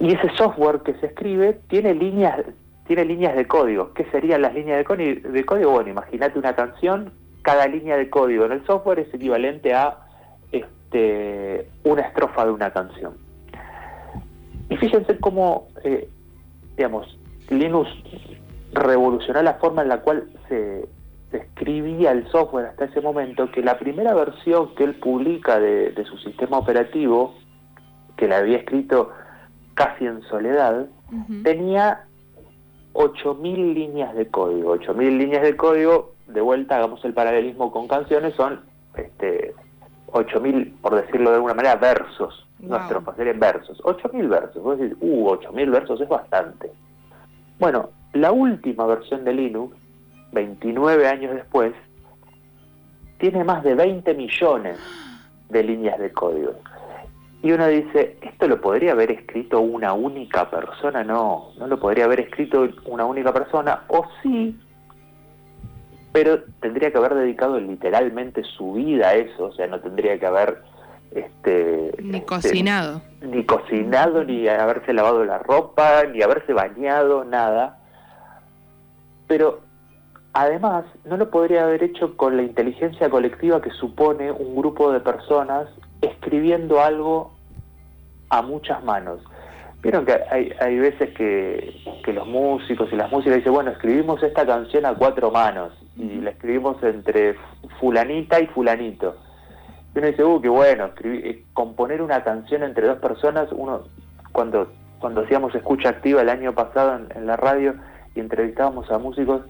Y 0.00 0.12
ese 0.14 0.28
software 0.36 0.80
que 0.80 0.94
se 0.94 1.06
escribe 1.06 1.60
tiene 1.68 1.94
líneas, 1.94 2.44
tiene 2.86 3.04
líneas 3.04 3.36
de 3.36 3.46
código. 3.46 3.92
¿Qué 3.94 4.04
serían 4.06 4.42
las 4.42 4.54
líneas 4.54 4.78
de, 4.78 5.44
código? 5.44 5.70
Bueno, 5.70 5.90
imagínate 5.90 6.38
una 6.38 6.54
canción, 6.54 7.12
cada 7.42 7.66
línea 7.66 7.96
de 7.96 8.10
código 8.10 8.44
en 8.44 8.52
el 8.52 8.66
software 8.66 9.00
es 9.00 9.12
equivalente 9.14 9.74
a 9.74 9.98
este, 10.52 11.68
una 11.84 12.02
estrofa 12.02 12.44
de 12.44 12.52
una 12.52 12.70
canción. 12.72 13.14
Y 14.70 14.76
fíjense 14.76 15.18
cómo, 15.18 15.68
eh, 15.84 16.08
digamos, 16.76 17.18
Linux 17.50 17.90
revolucionó 18.72 19.42
la 19.42 19.54
forma 19.54 19.82
en 19.82 19.88
la 19.88 20.00
cual 20.00 20.28
se, 20.48 20.86
se, 21.30 21.36
escribía 21.36 22.12
el 22.12 22.26
software 22.28 22.66
hasta 22.66 22.86
ese 22.86 23.00
momento, 23.00 23.50
que 23.50 23.62
la 23.62 23.78
primera 23.78 24.14
versión 24.14 24.74
que 24.74 24.84
él 24.84 24.94
publica 24.96 25.58
de, 25.58 25.90
de 25.92 26.04
su 26.04 26.16
sistema 26.18 26.58
operativo, 26.58 27.34
que 28.16 28.28
la 28.28 28.38
había 28.38 28.58
escrito 28.58 29.10
casi 29.74 30.06
en 30.06 30.22
soledad, 30.22 30.86
uh 31.12 31.14
-huh. 31.14 31.42
tenía 31.42 32.04
8.000 32.94 33.74
líneas 33.74 34.14
de 34.14 34.28
código. 34.28 34.76
8.000 34.76 35.18
líneas 35.18 35.42
de 35.42 35.56
código, 35.56 36.14
de 36.28 36.40
vuelta 36.40 36.76
hagamos 36.76 37.04
el 37.04 37.12
paralelismo 37.12 37.70
con 37.72 37.88
canciones, 37.88 38.34
son 38.34 38.60
este, 38.96 39.54
8.000, 40.06 40.80
por 40.80 40.94
decirlo 40.94 41.30
de 41.30 41.36
alguna 41.36 41.54
manera, 41.54 41.76
versos. 41.76 42.46
Wow. 42.60 42.70
Nuestros 42.70 43.18
en 43.18 43.40
versos. 43.40 43.82
8.000 43.82 44.28
versos. 44.28 44.62
Vos 44.62 44.78
decís, 44.78 44.96
uh, 45.00 45.28
8.000 45.28 45.70
versos 45.70 46.00
es 46.00 46.08
bastante. 46.08 46.70
Bueno, 47.58 47.90
la 48.12 48.32
última 48.32 48.86
versión 48.86 49.24
de 49.24 49.32
Linux, 49.32 49.76
29 50.32 51.06
años 51.06 51.34
después, 51.34 51.72
tiene 53.18 53.44
más 53.44 53.62
de 53.62 53.74
20 53.74 54.14
millones 54.14 54.78
de 55.48 55.62
líneas 55.62 55.98
de 55.98 56.12
código. 56.12 56.54
Y 57.42 57.52
uno 57.52 57.68
dice, 57.68 58.16
¿esto 58.22 58.48
lo 58.48 58.60
podría 58.60 58.92
haber 58.92 59.10
escrito 59.10 59.60
una 59.60 59.92
única 59.92 60.48
persona? 60.50 61.04
No, 61.04 61.50
no 61.58 61.66
lo 61.66 61.78
podría 61.78 62.06
haber 62.06 62.20
escrito 62.20 62.66
una 62.86 63.04
única 63.04 63.32
persona, 63.32 63.82
o 63.88 64.04
sí, 64.22 64.58
pero 66.12 66.42
tendría 66.60 66.90
que 66.90 66.98
haber 66.98 67.14
dedicado 67.14 67.60
literalmente 67.60 68.42
su 68.44 68.72
vida 68.74 69.08
a 69.08 69.14
eso, 69.14 69.46
o 69.46 69.52
sea, 69.52 69.66
no 69.66 69.80
tendría 69.80 70.18
que 70.18 70.26
haber... 70.26 70.62
Este, 71.14 71.94
ni 72.02 72.16
este, 72.16 72.26
cocinado. 72.26 73.00
Ni 73.20 73.44
cocinado, 73.44 74.24
ni 74.24 74.48
haberse 74.48 74.92
lavado 74.92 75.24
la 75.24 75.38
ropa, 75.38 76.02
ni 76.12 76.20
haberse 76.22 76.52
bañado, 76.52 77.24
nada. 77.24 77.78
Pero 79.28 79.60
además 80.32 80.84
no 81.04 81.16
lo 81.16 81.30
podría 81.30 81.62
haber 81.62 81.84
hecho 81.84 82.16
con 82.16 82.36
la 82.36 82.42
inteligencia 82.42 83.08
colectiva 83.08 83.62
que 83.62 83.70
supone 83.70 84.32
un 84.32 84.56
grupo 84.56 84.90
de 84.90 84.98
personas 84.98 85.68
escribiendo 86.02 86.82
algo 86.82 87.32
a 88.30 88.42
muchas 88.42 88.82
manos. 88.82 89.20
Vieron 89.82 90.04
que 90.04 90.18
hay, 90.30 90.50
hay 90.60 90.78
veces 90.78 91.14
que, 91.14 91.76
que, 92.04 92.12
los 92.12 92.26
músicos 92.26 92.88
y 92.90 92.96
las 92.96 93.12
músicas 93.12 93.36
dicen, 93.36 93.52
bueno, 93.52 93.70
escribimos 93.70 94.20
esta 94.22 94.44
canción 94.44 94.84
a 94.86 94.94
cuatro 94.94 95.30
manos 95.30 95.72
y 95.96 96.20
la 96.22 96.30
escribimos 96.30 96.82
entre 96.82 97.36
fulanita 97.78 98.40
y 98.40 98.46
fulanito. 98.48 99.14
Y 99.94 99.98
uno 99.98 100.08
dice, 100.08 100.24
uh, 100.24 100.40
qué 100.40 100.48
bueno, 100.48 100.86
escribir, 100.86 101.26
eh, 101.26 101.44
componer 101.52 102.02
una 102.02 102.24
canción 102.24 102.64
entre 102.64 102.86
dos 102.86 102.98
personas, 102.98 103.48
uno 103.52 103.82
cuando, 104.32 104.68
cuando 104.98 105.20
hacíamos 105.20 105.54
escucha 105.54 105.90
activa 105.90 106.22
el 106.22 106.28
año 106.28 106.52
pasado 106.52 107.00
en, 107.14 107.26
la 107.26 107.36
radio 107.36 107.74
y 108.16 108.20
entrevistábamos 108.20 108.90
a 108.90 108.98
músicos, 108.98 109.42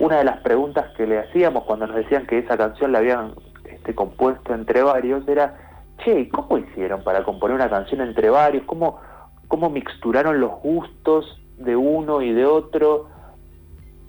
una 0.00 0.18
de 0.18 0.24
las 0.24 0.40
preguntas 0.40 0.86
que 0.96 1.06
le 1.06 1.20
hacíamos 1.20 1.64
cuando 1.64 1.86
nos 1.86 1.96
decían 1.96 2.26
que 2.26 2.38
esa 2.38 2.56
canción 2.56 2.90
la 2.92 2.98
habían 2.98 3.34
este, 3.64 3.94
compuesto 3.94 4.52
entre 4.52 4.82
varios 4.82 5.26
era, 5.28 5.56
che, 6.04 6.28
¿cómo 6.30 6.58
hicieron 6.58 7.04
para 7.04 7.22
componer 7.22 7.54
una 7.54 7.70
canción 7.70 8.00
entre 8.00 8.28
varios? 8.28 8.64
¿Cómo, 8.64 9.00
cómo 9.46 9.70
mixturaron 9.70 10.40
los 10.40 10.60
gustos 10.62 11.40
de 11.58 11.76
uno 11.76 12.22
y 12.22 12.32
de 12.32 12.44
otro? 12.44 13.08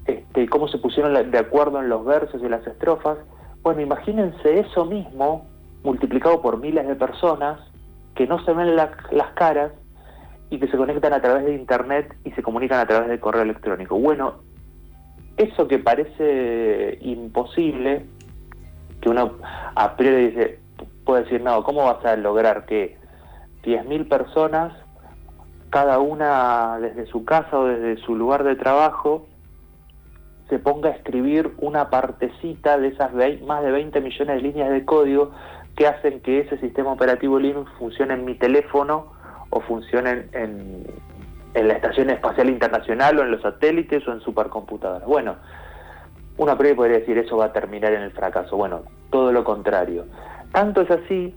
Este, 0.08 0.50
¿Cómo 0.50 0.68
se 0.68 0.80
pusieron 0.80 1.30
de 1.30 1.38
acuerdo 1.38 1.80
en 1.80 1.88
los 1.88 2.04
versos 2.04 2.42
y 2.42 2.50
las 2.50 2.66
estrofas? 2.66 3.20
Bueno, 3.62 3.82
imagínense 3.82 4.60
eso 4.60 4.84
mismo 4.86 5.46
multiplicado 5.88 6.42
por 6.42 6.60
miles 6.60 6.86
de 6.86 6.96
personas 6.96 7.62
que 8.14 8.28
no 8.28 8.44
se 8.44 8.52
ven 8.52 8.76
la, 8.76 8.92
las 9.12 9.32
caras 9.36 9.72
y 10.50 10.60
que 10.60 10.68
se 10.68 10.76
conectan 10.76 11.14
a 11.14 11.22
través 11.22 11.46
de 11.46 11.56
internet 11.56 12.14
y 12.26 12.32
se 12.32 12.44
comunican 12.44 12.80
a 12.80 12.86
través 12.86 13.08
de 13.08 13.22
correo 13.22 13.44
electrónico. 13.44 13.98
Bueno, 13.98 14.42
eso 15.38 15.66
que 15.68 15.80
parece 15.80 16.98
imposible, 17.02 18.06
que 19.00 19.10
uno 19.10 19.38
a 19.76 19.96
priori 19.96 20.28
dice, 20.28 20.60
puede 21.06 21.24
decir, 21.24 21.42
no, 21.42 21.64
¿cómo 21.64 21.86
vas 21.86 22.04
a 22.04 22.18
lograr 22.18 22.66
que 22.66 22.98
10.000 23.64 24.10
personas, 24.10 24.74
cada 25.70 26.00
una 26.00 26.80
desde 26.82 27.06
su 27.06 27.24
casa 27.24 27.58
o 27.58 27.66
desde 27.66 28.02
su 28.04 28.14
lugar 28.14 28.44
de 28.44 28.58
trabajo, 28.58 29.26
se 30.50 30.60
ponga 30.60 30.90
a 30.90 30.94
escribir 30.94 31.54
una 31.60 31.90
partecita 31.90 32.78
de 32.78 32.90
esas 32.90 33.14
20, 33.14 33.46
más 33.46 33.64
de 33.64 33.72
20 33.72 34.02
millones 34.02 34.36
de 34.36 34.42
líneas 34.42 34.70
de 34.70 34.86
código 34.86 35.32
que 35.78 35.88
hacen 35.88 36.20
que 36.22 36.40
ese 36.40 36.58
sistema 36.58 36.92
operativo 36.92 37.40
Linux 37.40 37.72
funcione 37.78 38.16
en 38.16 38.26
mi 38.26 38.36
teléfono 38.36 39.14
o 39.52 39.62
funcione 39.62 40.26
en, 40.34 40.86
en 41.54 41.68
la 41.68 41.76
Estación 41.76 42.10
Espacial 42.10 42.50
Internacional 42.50 43.20
o 43.20 43.22
en 43.22 43.32
los 43.32 43.44
satélites 43.44 44.06
o 44.08 44.12
en 44.12 44.20
supercomputadoras? 44.22 45.08
Bueno, 45.08 45.36
una 46.38 46.58
priori 46.58 46.76
podría 46.76 47.00
decir 47.00 47.18
eso 47.20 47.38
va 47.38 47.46
a 47.46 47.54
terminar 47.54 47.94
en 47.94 48.02
el 48.02 48.12
fracaso. 48.12 48.58
Bueno, 48.58 48.84
todo 49.12 49.32
lo 49.32 49.44
contrario. 49.44 50.06
Tanto 50.52 50.82
es 50.82 50.90
así 50.90 51.36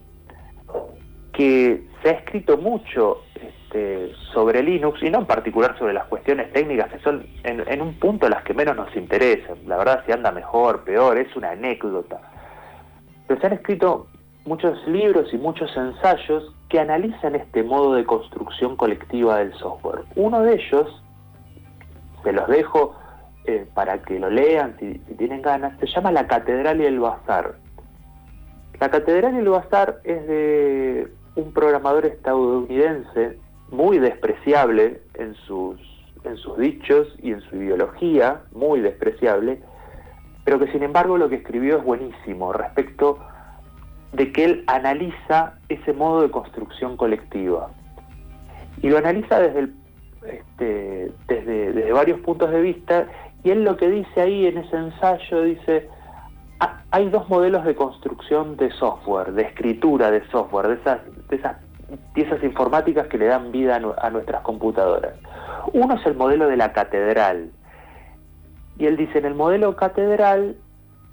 que 1.34 1.86
se 2.02 2.08
ha 2.08 2.12
escrito 2.12 2.56
mucho 2.56 3.18
este, 3.34 4.12
sobre 4.32 4.62
Linux, 4.62 5.02
y 5.02 5.10
no 5.10 5.18
en 5.18 5.26
particular 5.26 5.78
sobre 5.78 5.92
las 5.92 6.06
cuestiones 6.06 6.50
técnicas, 6.52 6.90
que 6.90 6.98
son 7.00 7.26
en, 7.44 7.62
en, 7.68 7.82
un 7.82 7.94
punto 7.98 8.26
las 8.28 8.42
que 8.42 8.54
menos 8.54 8.74
nos 8.74 8.94
interesan. 8.96 9.58
La 9.66 9.76
verdad, 9.76 10.02
si 10.06 10.12
anda 10.12 10.32
mejor, 10.32 10.82
peor, 10.82 11.18
es 11.18 11.34
una 11.36 11.50
anécdota. 11.50 12.20
Pero 13.26 13.38
se 13.38 13.46
han 13.46 13.52
escrito 13.52 14.08
muchos 14.50 14.84
libros 14.88 15.32
y 15.32 15.38
muchos 15.38 15.70
ensayos 15.76 16.52
que 16.68 16.80
analizan 16.80 17.36
este 17.36 17.62
modo 17.62 17.94
de 17.94 18.04
construcción 18.04 18.74
colectiva 18.74 19.38
del 19.38 19.52
software. 19.54 20.00
Uno 20.16 20.42
de 20.42 20.54
ellos, 20.54 21.02
se 22.24 22.32
los 22.32 22.48
dejo 22.48 22.96
eh, 23.44 23.64
para 23.74 24.02
que 24.02 24.18
lo 24.18 24.28
lean 24.28 24.76
si, 24.80 24.94
si 25.06 25.14
tienen 25.14 25.40
ganas, 25.40 25.78
se 25.78 25.86
llama 25.86 26.10
La 26.10 26.26
Catedral 26.26 26.80
y 26.80 26.86
el 26.86 26.98
Bazar 26.98 27.54
la 28.80 28.90
Catedral 28.90 29.34
y 29.34 29.38
el 29.38 29.48
Bazar 29.50 30.00
es 30.04 30.26
de 30.26 31.12
un 31.36 31.52
programador 31.52 32.06
estadounidense 32.06 33.38
muy 33.70 33.98
despreciable 33.98 35.02
en 35.14 35.34
sus, 35.46 35.78
en 36.24 36.36
sus 36.38 36.58
dichos 36.58 37.06
y 37.22 37.30
en 37.30 37.40
su 37.42 37.56
ideología, 37.56 38.40
muy 38.52 38.80
despreciable, 38.80 39.60
pero 40.44 40.58
que 40.58 40.72
sin 40.72 40.82
embargo 40.82 41.18
lo 41.18 41.28
que 41.28 41.36
escribió 41.36 41.76
es 41.76 41.84
buenísimo 41.84 42.52
respecto 42.52 43.18
de 44.12 44.32
que 44.32 44.44
él 44.44 44.64
analiza 44.66 45.54
ese 45.68 45.92
modo 45.92 46.22
de 46.22 46.30
construcción 46.30 46.96
colectiva. 46.96 47.70
Y 48.82 48.88
lo 48.88 48.98
analiza 48.98 49.44
este, 49.44 51.12
desde, 51.28 51.72
desde 51.72 51.92
varios 51.92 52.20
puntos 52.20 52.50
de 52.50 52.60
vista, 52.60 53.06
y 53.42 53.50
él 53.50 53.64
lo 53.64 53.76
que 53.76 53.88
dice 53.88 54.20
ahí 54.20 54.46
en 54.46 54.58
ese 54.58 54.76
ensayo 54.76 55.42
dice, 55.42 55.88
hay 56.90 57.08
dos 57.08 57.28
modelos 57.28 57.64
de 57.64 57.74
construcción 57.74 58.56
de 58.56 58.70
software, 58.72 59.32
de 59.32 59.42
escritura 59.42 60.10
de 60.10 60.26
software, 60.28 60.68
de 60.68 60.74
esas, 60.74 61.00
de 61.28 61.36
esas 61.36 61.56
piezas 62.14 62.42
informáticas 62.42 63.06
que 63.06 63.16
le 63.16 63.26
dan 63.26 63.52
vida 63.52 63.76
a, 63.76 64.06
a 64.06 64.10
nuestras 64.10 64.42
computadoras. 64.42 65.14
Uno 65.72 65.94
es 65.94 66.04
el 66.04 66.16
modelo 66.16 66.48
de 66.48 66.56
la 66.56 66.72
catedral. 66.72 67.50
Y 68.78 68.86
él 68.86 68.96
dice, 68.96 69.18
en 69.18 69.26
el 69.26 69.34
modelo 69.34 69.76
catedral 69.76 70.56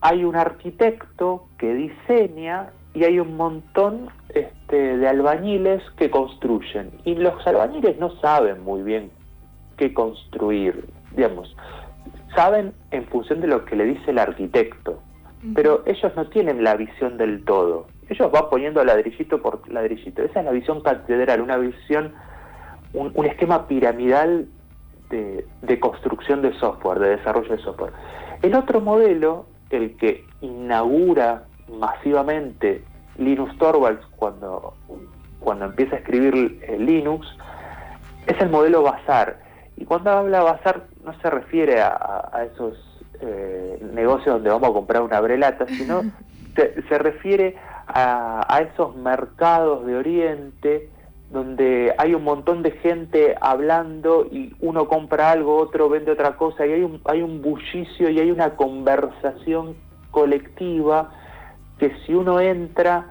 hay 0.01 0.23
un 0.23 0.35
arquitecto 0.35 1.47
que 1.57 1.73
diseña 1.73 2.71
y 2.97 3.03
hay 3.03 3.19
un 3.19 3.37
montón 3.37 4.09
este, 4.29 4.97
de 4.97 5.07
albañiles 5.07 5.83
que 5.97 6.09
construyen. 6.09 6.89
Y 7.05 7.13
los 7.13 7.45
albañiles 7.45 7.99
no 7.99 8.09
saben 8.21 8.63
muy 8.63 8.81
bien 8.81 9.11
qué 9.77 9.93
construir, 9.93 10.85
digamos, 11.15 11.55
saben 12.35 12.73
en 12.89 13.05
función 13.05 13.39
de 13.41 13.47
lo 13.47 13.65
que 13.65 13.75
le 13.75 13.85
dice 13.85 14.09
el 14.09 14.17
arquitecto, 14.17 14.99
pero 15.53 15.83
ellos 15.85 16.11
no 16.15 16.27
tienen 16.29 16.63
la 16.63 16.75
visión 16.75 17.17
del 17.17 17.45
todo. 17.45 17.85
Ellos 18.09 18.31
van 18.31 18.49
poniendo 18.49 18.83
ladrillito 18.83 19.39
por 19.43 19.71
ladrillito. 19.71 20.23
Esa 20.23 20.39
es 20.39 20.45
la 20.45 20.51
visión 20.51 20.81
catedral, 20.81 21.41
una 21.41 21.57
visión, 21.57 22.13
un, 22.93 23.11
un 23.13 23.25
esquema 23.27 23.67
piramidal 23.67 24.47
de, 25.11 25.45
de 25.61 25.79
construcción 25.79 26.41
de 26.41 26.51
software, 26.53 26.97
de 26.97 27.09
desarrollo 27.17 27.55
de 27.55 27.61
software. 27.61 27.93
El 28.41 28.55
otro 28.55 28.81
modelo, 28.81 29.45
el 29.69 29.95
que 29.97 30.25
inaugura 30.41 31.46
masivamente 31.69 32.83
Linus 33.17 33.57
Torvalds 33.57 34.05
cuando, 34.15 34.73
cuando 35.39 35.65
empieza 35.65 35.95
a 35.95 35.99
escribir 35.99 36.59
eh, 36.61 36.77
Linux, 36.79 37.27
es 38.27 38.39
el 38.41 38.49
modelo 38.49 38.83
Bazar. 38.83 39.39
Y 39.75 39.85
cuando 39.85 40.11
habla 40.11 40.43
Bazar 40.43 40.87
no 41.03 41.13
se 41.21 41.29
refiere 41.29 41.81
a, 41.81 42.29
a 42.31 42.43
esos 42.43 42.77
eh, 43.21 43.79
negocios 43.93 44.35
donde 44.35 44.49
vamos 44.49 44.69
a 44.69 44.73
comprar 44.73 45.01
una 45.01 45.19
brelata, 45.19 45.65
sino 45.67 46.03
se, 46.55 46.81
se 46.83 46.97
refiere 46.97 47.55
a, 47.87 48.45
a 48.47 48.61
esos 48.61 48.95
mercados 48.95 49.85
de 49.85 49.95
Oriente 49.95 50.89
donde 51.31 51.93
hay 51.97 52.13
un 52.13 52.23
montón 52.23 52.63
de 52.63 52.71
gente 52.71 53.35
hablando 53.41 54.25
y 54.31 54.55
uno 54.61 54.87
compra 54.87 55.31
algo, 55.31 55.57
otro 55.57 55.89
vende 55.89 56.11
otra 56.11 56.37
cosa, 56.37 56.65
y 56.65 56.71
hay 56.71 56.83
un, 56.83 57.01
hay 57.05 57.21
un 57.21 57.41
bullicio 57.41 58.09
y 58.09 58.19
hay 58.19 58.31
una 58.31 58.55
conversación 58.55 59.75
colectiva 60.11 61.11
que 61.79 61.95
si 62.05 62.13
uno 62.13 62.39
entra 62.39 63.07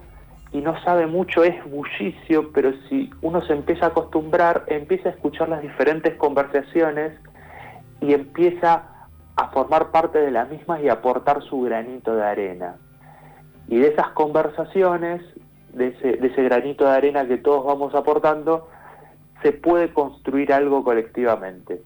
y 0.52 0.60
no 0.60 0.80
sabe 0.82 1.06
mucho 1.06 1.44
es 1.44 1.62
bullicio, 1.70 2.50
pero 2.52 2.72
si 2.88 3.10
uno 3.20 3.42
se 3.42 3.52
empieza 3.52 3.86
a 3.86 3.88
acostumbrar, 3.88 4.64
empieza 4.68 5.10
a 5.10 5.12
escuchar 5.12 5.48
las 5.48 5.62
diferentes 5.62 6.14
conversaciones 6.14 7.12
y 8.00 8.14
empieza 8.14 8.84
a 9.36 9.48
formar 9.48 9.90
parte 9.90 10.18
de 10.18 10.30
las 10.30 10.48
mismas 10.48 10.82
y 10.82 10.88
aportar 10.88 11.42
su 11.42 11.60
granito 11.62 12.14
de 12.16 12.24
arena. 12.24 12.76
Y 13.68 13.78
de 13.78 13.88
esas 13.88 14.08
conversaciones 14.10 15.22
de 15.72 15.88
ese, 15.88 16.16
de 16.16 16.28
ese 16.28 16.42
granito 16.42 16.84
de 16.84 16.92
arena 16.92 17.26
que 17.26 17.36
todos 17.36 17.64
vamos 17.64 17.94
aportando, 17.94 18.68
se 19.42 19.52
puede 19.52 19.92
construir 19.92 20.52
algo 20.52 20.82
colectivamente. 20.82 21.82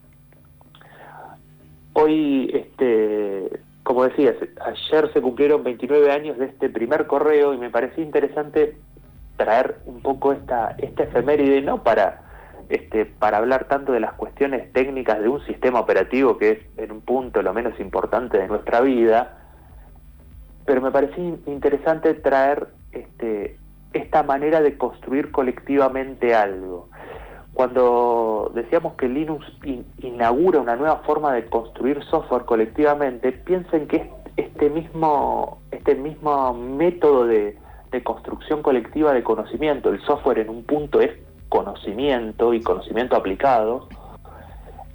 Hoy, 1.95 2.51
este, 2.55 3.61
como 3.83 4.05
decías, 4.05 4.37
ayer 4.61 5.13
se 5.13 5.23
cumplieron 5.23 5.65
29 5.65 6.13
años 6.13 6.39
de 6.39 6.47
este 6.47 6.69
primer 6.69 7.07
correo 7.07 7.55
y 7.55 7.59
me 7.59 7.71
parecía 7.71 8.05
interesante 8.05 8.77
traer 9.37 9.77
un 9.87 10.03
poco 10.03 10.33
esta, 10.33 10.75
esta 10.79 11.05
efeméride, 11.05 11.63
no 11.63 11.83
para, 11.83 12.23
este, 12.69 13.07
para 13.07 13.39
hablar 13.39 13.69
tanto 13.69 13.93
de 13.93 14.01
las 14.01 14.13
cuestiones 14.13 14.71
técnicas 14.73 15.21
de 15.21 15.29
un 15.29 15.45
sistema 15.47 15.81
operativo 15.81 16.37
que 16.37 16.51
es 16.51 16.59
en 16.77 16.93
un 16.93 17.01
punto 17.01 17.43
lo 17.43 17.55
menos 17.55 17.79
importante 17.81 18.39
de 18.39 18.49
nuestra 18.49 18.81
vida, 18.83 19.39
pero 20.67 20.83
me 20.83 20.91
parecía 20.91 21.25
interesante 21.47 22.13
traer 22.15 22.69
este, 22.93 23.57
esta 23.93 24.23
manera 24.23 24.61
de 24.61 24.77
construir 24.77 25.31
colectivamente 25.31 26.35
algo. 26.35 26.91
Cuando 27.55 28.53
decíamos 28.55 28.95
que 28.95 29.09
Linux 29.09 29.45
in 29.65 29.85
inaugura 29.99 30.61
una 30.61 30.77
nueva 30.77 30.99
forma 30.99 31.33
de 31.35 31.45
construir 31.47 32.03
software 32.05 32.45
colectivamente, 32.45 33.33
piensen 33.33 33.87
que 33.87 34.11
este 34.37 34.71
mismo, 34.71 35.59
este 35.71 35.95
mismo 35.95 36.55
método 36.55 37.27
de, 37.27 37.59
de 37.91 38.03
construcción 38.03 38.63
colectiva 38.63 39.13
de 39.13 39.23
conocimiento, 39.23 39.91
el 39.91 40.01
software 40.03 40.39
en 40.39 40.49
un 40.49 40.63
punto 40.65 41.01
es 41.01 41.11
conocimiento 41.49 42.55
y 42.55 42.63
conocimiento 42.63 43.17
aplicado, 43.17 43.89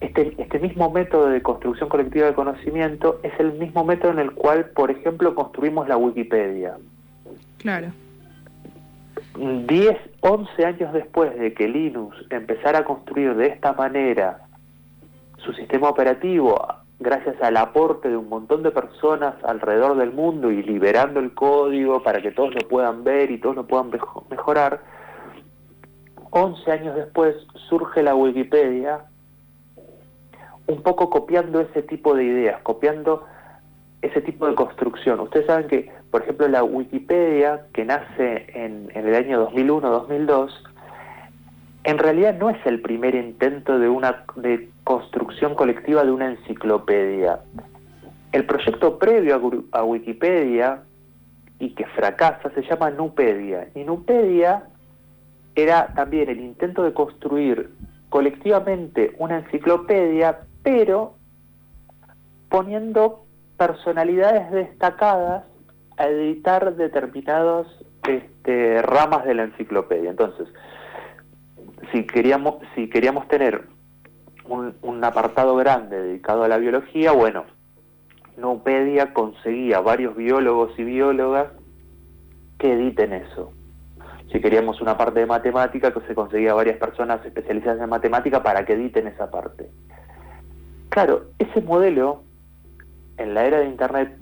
este, 0.01 0.35
este, 0.37 0.59
mismo 0.59 0.91
método 0.91 1.27
de 1.27 1.41
construcción 1.41 1.89
colectiva 1.89 2.27
de 2.27 2.33
conocimiento 2.33 3.19
es 3.23 3.33
el 3.39 3.53
mismo 3.53 3.83
método 3.83 4.11
en 4.11 4.19
el 4.19 4.31
cual, 4.31 4.65
por 4.71 4.91
ejemplo, 4.91 5.33
construimos 5.35 5.87
la 5.87 5.97
Wikipedia. 5.97 6.77
Claro. 7.57 7.87
10, 9.37 9.97
11 10.21 10.65
años 10.65 10.93
después 10.93 11.37
de 11.37 11.53
que 11.53 11.67
Linux 11.67 12.15
empezara 12.29 12.79
a 12.79 12.85
construir 12.85 13.35
de 13.35 13.47
esta 13.47 13.73
manera 13.73 14.47
su 15.37 15.53
sistema 15.53 15.89
operativo, 15.89 16.65
gracias 16.99 17.35
al 17.41 17.57
aporte 17.57 18.09
de 18.09 18.17
un 18.17 18.29
montón 18.29 18.63
de 18.63 18.71
personas 18.71 19.35
alrededor 19.43 19.97
del 19.97 20.11
mundo 20.11 20.51
y 20.51 20.63
liberando 20.63 21.19
el 21.19 21.33
código 21.33 22.01
para 22.01 22.21
que 22.21 22.31
todos 22.31 22.53
lo 22.55 22.67
puedan 22.67 23.03
ver 23.03 23.31
y 23.31 23.39
todos 23.39 23.55
lo 23.55 23.67
puedan 23.67 23.91
mejorar, 24.29 24.81
11 26.31 26.71
años 26.71 26.95
después 26.95 27.35
surge 27.69 28.03
la 28.03 28.15
Wikipedia 28.15 29.05
un 30.67 30.81
poco 30.81 31.09
copiando 31.09 31.59
ese 31.61 31.83
tipo 31.83 32.15
de 32.15 32.23
ideas, 32.23 32.61
copiando 32.63 33.25
ese 34.01 34.21
tipo 34.21 34.47
de 34.47 34.55
construcción. 34.55 35.19
Ustedes 35.19 35.45
saben 35.45 35.67
que, 35.67 35.91
por 36.15 36.23
ejemplo, 36.23 36.47
la 36.47 36.63
Wikipedia, 36.63 37.65
que 37.73 37.83
nace 37.83 38.45
en, 38.53 38.89
el 38.95 39.15
año 39.15 39.51
2001-2002, 39.51 40.49
en 41.83 41.97
realidad 41.97 42.37
no 42.39 42.49
es 42.49 42.65
el 42.65 42.79
primer 42.79 43.15
intento 43.15 43.77
de 43.77 43.89
una 43.89 44.23
de 44.37 44.69
construcción 44.85 45.55
colectiva 45.55 46.05
de 46.05 46.11
una 46.11 46.31
enciclopedia. 46.31 47.41
El 48.31 48.45
proyecto 48.45 48.97
previo 48.97 49.35
a, 49.73 49.79
a 49.79 49.83
Wikipedia 49.83 50.83
y 51.59 51.71
que 51.71 51.85
fracasa 51.87 52.49
se 52.51 52.61
llama 52.61 52.91
Nupedia. 52.91 53.67
Y 53.75 53.83
Nupedia 53.83 54.63
era 55.53 55.93
también 55.95 56.29
el 56.29 56.39
intento 56.39 56.83
de 56.83 56.93
construir 56.93 57.71
colectivamente 58.07 59.13
una 59.17 59.39
enciclopedia, 59.39 60.39
pero 60.63 61.17
poniendo 62.47 63.25
personalidades 63.57 64.49
destacadas 64.51 65.43
a 65.97 66.07
editar 66.07 66.75
determinadas 66.75 67.67
este, 68.07 68.81
ramas 68.81 69.25
de 69.25 69.33
la 69.33 69.43
enciclopedia. 69.43 70.09
Entonces, 70.09 70.47
si 71.91 72.05
queríamos, 72.05 72.55
si 72.75 72.89
queríamos 72.89 73.27
tener 73.27 73.67
un, 74.47 75.03
apartado 75.03 75.55
grande 75.55 76.01
dedicado 76.01 76.43
a 76.43 76.47
la 76.47 76.57
biología, 76.57 77.11
bueno, 77.11 77.45
Nupedia 78.37 79.13
conseguía 79.13 79.79
varios 79.79 80.15
biólogos 80.15 80.77
y 80.77 80.83
biólogas 80.83 81.47
que 82.59 82.73
editen 82.73 83.13
eso. 83.13 83.51
Si 84.31 84.41
queríamos 84.41 84.81
una 84.81 84.97
parte 84.97 85.21
de 85.21 85.25
matemática, 85.25 85.93
que 85.93 86.01
se 86.01 86.15
conseguía 86.15 86.53
varias 86.53 86.77
personas 86.77 87.23
especializadas 87.25 87.81
en 87.81 87.89
matemática 87.89 88.43
para 88.43 88.65
que 88.65 88.73
editen 88.73 89.07
esa 89.07 89.31
parte. 89.31 89.69
Claro, 90.89 91.27
ese 91.39 91.61
modelo 91.61 92.23
en 93.17 93.33
la 93.33 93.45
era 93.45 93.59
de 93.59 93.67
Internet 93.67 94.17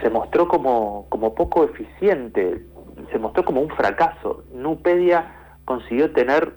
se, 0.00 0.10
mostró 0.10 0.48
como, 0.48 1.06
como 1.08 1.34
poco 1.34 1.64
eficiente, 1.64 2.64
se 3.10 3.18
mostró 3.18 3.44
como 3.44 3.60
un 3.60 3.68
fracaso. 3.70 4.44
Nupedia 4.52 5.34
consiguió 5.64 6.12
tener 6.12 6.54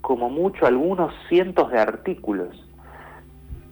como 0.00 0.28
mucho 0.30 0.66
algunos 0.66 1.12
cientos 1.28 1.70
de 1.70 1.78
artículos. 1.78 2.64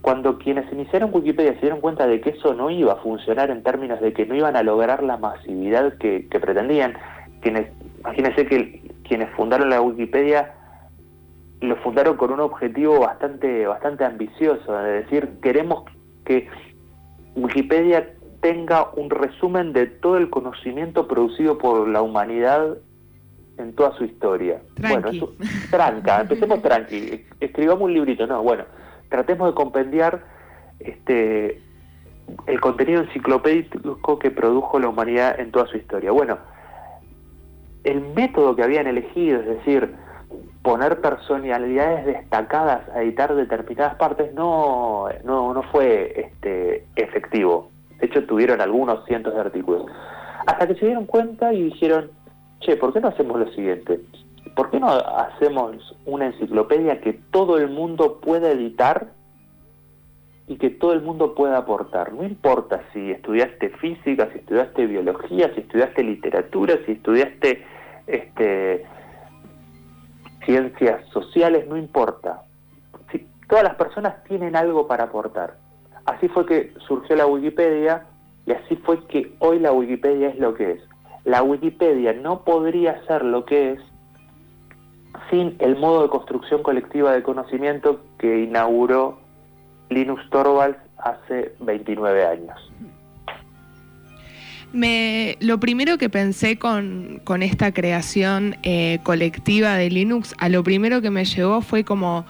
Cuando 0.03 0.39
quienes 0.39 0.71
iniciaron 0.73 1.11
Wikipedia 1.13 1.55
se 1.55 1.63
dieron 1.63 1.81
cuenta 1.81 2.07
de 2.07 2.21
que 2.21 2.31
eso 2.31 2.55
no 2.55 2.71
iba 2.71 2.93
a 2.93 2.97
funcionar 2.97 3.51
en 3.51 3.63
términos 3.63 4.01
de 4.01 4.13
que 4.13 4.27
no 4.27 4.37
iban 4.37 4.55
a 4.55 4.63
lograr 4.63 5.03
la 5.03 5.17
masividad 5.17 5.95
que, 5.99 6.29
que 6.29 6.39
pretendían, 6.39 6.95
quienes, 7.41 7.73
imagínense 8.01 8.47
que 8.47 8.93
quienes 9.03 9.29
fundaron 9.31 9.71
la 9.71 9.81
Wikipedia 9.81 10.55
lo 11.61 11.77
fundaron 11.77 12.17
con 12.17 12.33
un 12.33 12.41
objetivo 12.41 13.01
bastante, 13.01 13.67
bastante 13.67 14.05
ambicioso, 14.05 14.79
es 14.87 15.05
decir, 15.05 15.39
queremos 15.43 15.85
que 16.25 16.49
Wikipedia 17.35 18.16
tenga 18.47 18.91
un 18.95 19.11
resumen 19.11 19.73
de 19.73 19.87
todo 19.87 20.19
el 20.19 20.31
conocimiento 20.31 21.09
producido 21.09 21.59
por 21.59 21.89
la 21.89 22.01
humanidad 22.01 22.77
en 23.59 23.75
toda 23.75 23.93
su 23.97 24.05
historia. 24.05 24.63
Tranqui. 24.75 24.93
Bueno, 24.93 25.09
eso, 25.09 25.33
tranca, 25.69 26.21
empecemos 26.21 26.63
tranqui, 26.63 27.25
escribamos 27.41 27.83
un 27.83 27.95
librito, 27.95 28.25
no, 28.29 28.45
bueno, 28.45 28.63
tratemos 29.09 29.49
de 29.49 29.55
compendiar 29.55 30.23
este 30.79 31.61
el 32.47 32.61
contenido 32.61 33.03
enciclopédico 33.03 34.21
que 34.21 34.31
produjo 34.31 34.79
la 34.79 34.91
humanidad 34.91 35.41
en 35.41 35.51
toda 35.51 35.67
su 35.67 35.77
historia. 35.77 36.13
Bueno, 36.13 36.39
el 37.83 38.01
método 38.15 38.55
que 38.55 38.63
habían 38.63 38.87
elegido, 38.87 39.41
es 39.41 39.47
decir, 39.47 39.93
poner 40.63 41.01
personalidades 41.01 42.07
destacadas 42.07 42.89
a 42.91 43.03
editar 43.03 43.35
determinadas 43.35 43.97
partes 43.97 44.33
no, 44.35 45.09
no, 45.25 45.53
no 45.53 45.63
fue 45.65 46.29
este, 46.29 46.87
efectivo. 46.95 47.71
De 47.99 48.07
hecho, 48.07 48.25
tuvieron 48.25 48.61
algunos 48.61 49.05
cientos 49.07 49.35
de 49.35 49.41
artículos. 49.41 49.87
Hasta 50.47 50.67
que 50.67 50.75
se 50.75 50.87
dieron 50.87 51.07
cuenta 51.07 51.53
y 51.53 51.65
dijeron, 51.65 52.11
che, 52.61 52.77
¿por 52.77 52.93
qué 52.93 53.01
no 53.01 53.09
hacemos 53.09 53.39
lo 53.39 53.51
siguiente? 53.53 54.01
¿Por 54.55 54.71
qué 54.71 54.81
no 54.81 54.89
hacemos 54.89 55.97
una 56.05 56.27
enciclopedia 56.27 57.01
que 57.01 57.15
todo 57.31 57.59
el 57.59 57.69
mundo 57.69 58.21
pueda 58.21 58.51
editar 58.51 59.09
y 60.47 60.57
que 60.57 60.71
todo 60.71 60.93
el 60.93 61.03
mundo 61.03 61.35
pueda 61.35 61.59
aportar? 61.59 62.13
No 62.13 62.25
importa 62.25 62.83
si 62.93 63.11
estudiaste 63.11 63.71
física, 63.71 64.29
si 64.33 64.39
estudiaste 64.39 64.87
biología, 64.87 65.53
si 65.55 65.61
estudiaste 65.61 66.03
literatura, 66.05 66.79
si 66.87 66.93
estudiaste 66.93 67.65
este 68.07 68.87
ciencias 70.47 71.05
sociales, 71.09 71.67
no 71.67 71.77
importa. 71.77 72.43
Si, 73.11 73.27
todas 73.49 73.65
las 73.65 73.75
personas 73.75 74.23
tienen 74.25 74.57
algo 74.57 74.87
para 74.87 75.05
aportar. 75.05 75.57
Así 76.07 76.29
fue 76.29 76.47
que 76.47 76.73
surgió 76.87 77.17
la 77.17 77.27
Wikipedia 77.27 78.07
y 78.47 78.53
así 78.53 78.77
fue 78.77 79.05
que 79.07 79.33
hoy 79.41 79.59
la 79.59 79.73
Wikipedia 79.73 80.29
es 80.29 80.39
lo 80.39 80.55
que 80.55 80.73
es. 80.73 80.81
La 81.25 81.43
Wikipedia 81.43 82.13
no 82.13 82.45
podría 82.45 83.05
ser 83.07 83.25
lo 83.25 83.45
que 83.45 83.73
es 83.73 83.81
sin 85.31 85.57
el 85.59 85.77
modo 85.77 86.03
de 86.03 86.09
construcción 86.09 86.63
colectiva 86.63 87.13
de 87.13 87.23
conocimiento 87.23 88.01
que 88.19 88.45
inauguró 88.45 89.19
Linus 89.91 90.21
Torvalds 90.31 90.79
hace 90.99 91.55
29 91.61 92.27
años. 92.27 92.73
Me, 94.73 95.39
lo 95.41 95.59
primero 95.59 95.97
que 95.97 96.11
pensé 96.11 96.59
con, 96.59 97.23
esta 97.41 97.73
creación 97.73 98.57
eh, 98.63 98.99
colectiva 99.05 99.75
de 99.77 99.91
Linux, 99.91 100.35
a 100.39 100.49
lo 100.49 100.63
primero 100.63 101.01
que 101.01 101.11
me 101.11 101.25
llevó 101.25 101.63
fue 101.63 101.85
como 101.85 102.27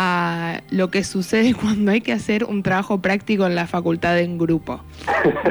a 0.00 0.62
lo 0.70 0.92
que 0.92 1.02
sucede 1.02 1.54
cuando 1.60 1.90
hay 1.90 2.00
que 2.00 2.12
hacer 2.12 2.44
un 2.44 2.62
trabajo 2.62 3.02
práctico 3.02 3.46
en 3.46 3.56
la 3.56 3.66
facultad 3.66 4.16
en 4.20 4.38
grupo. 4.38 4.80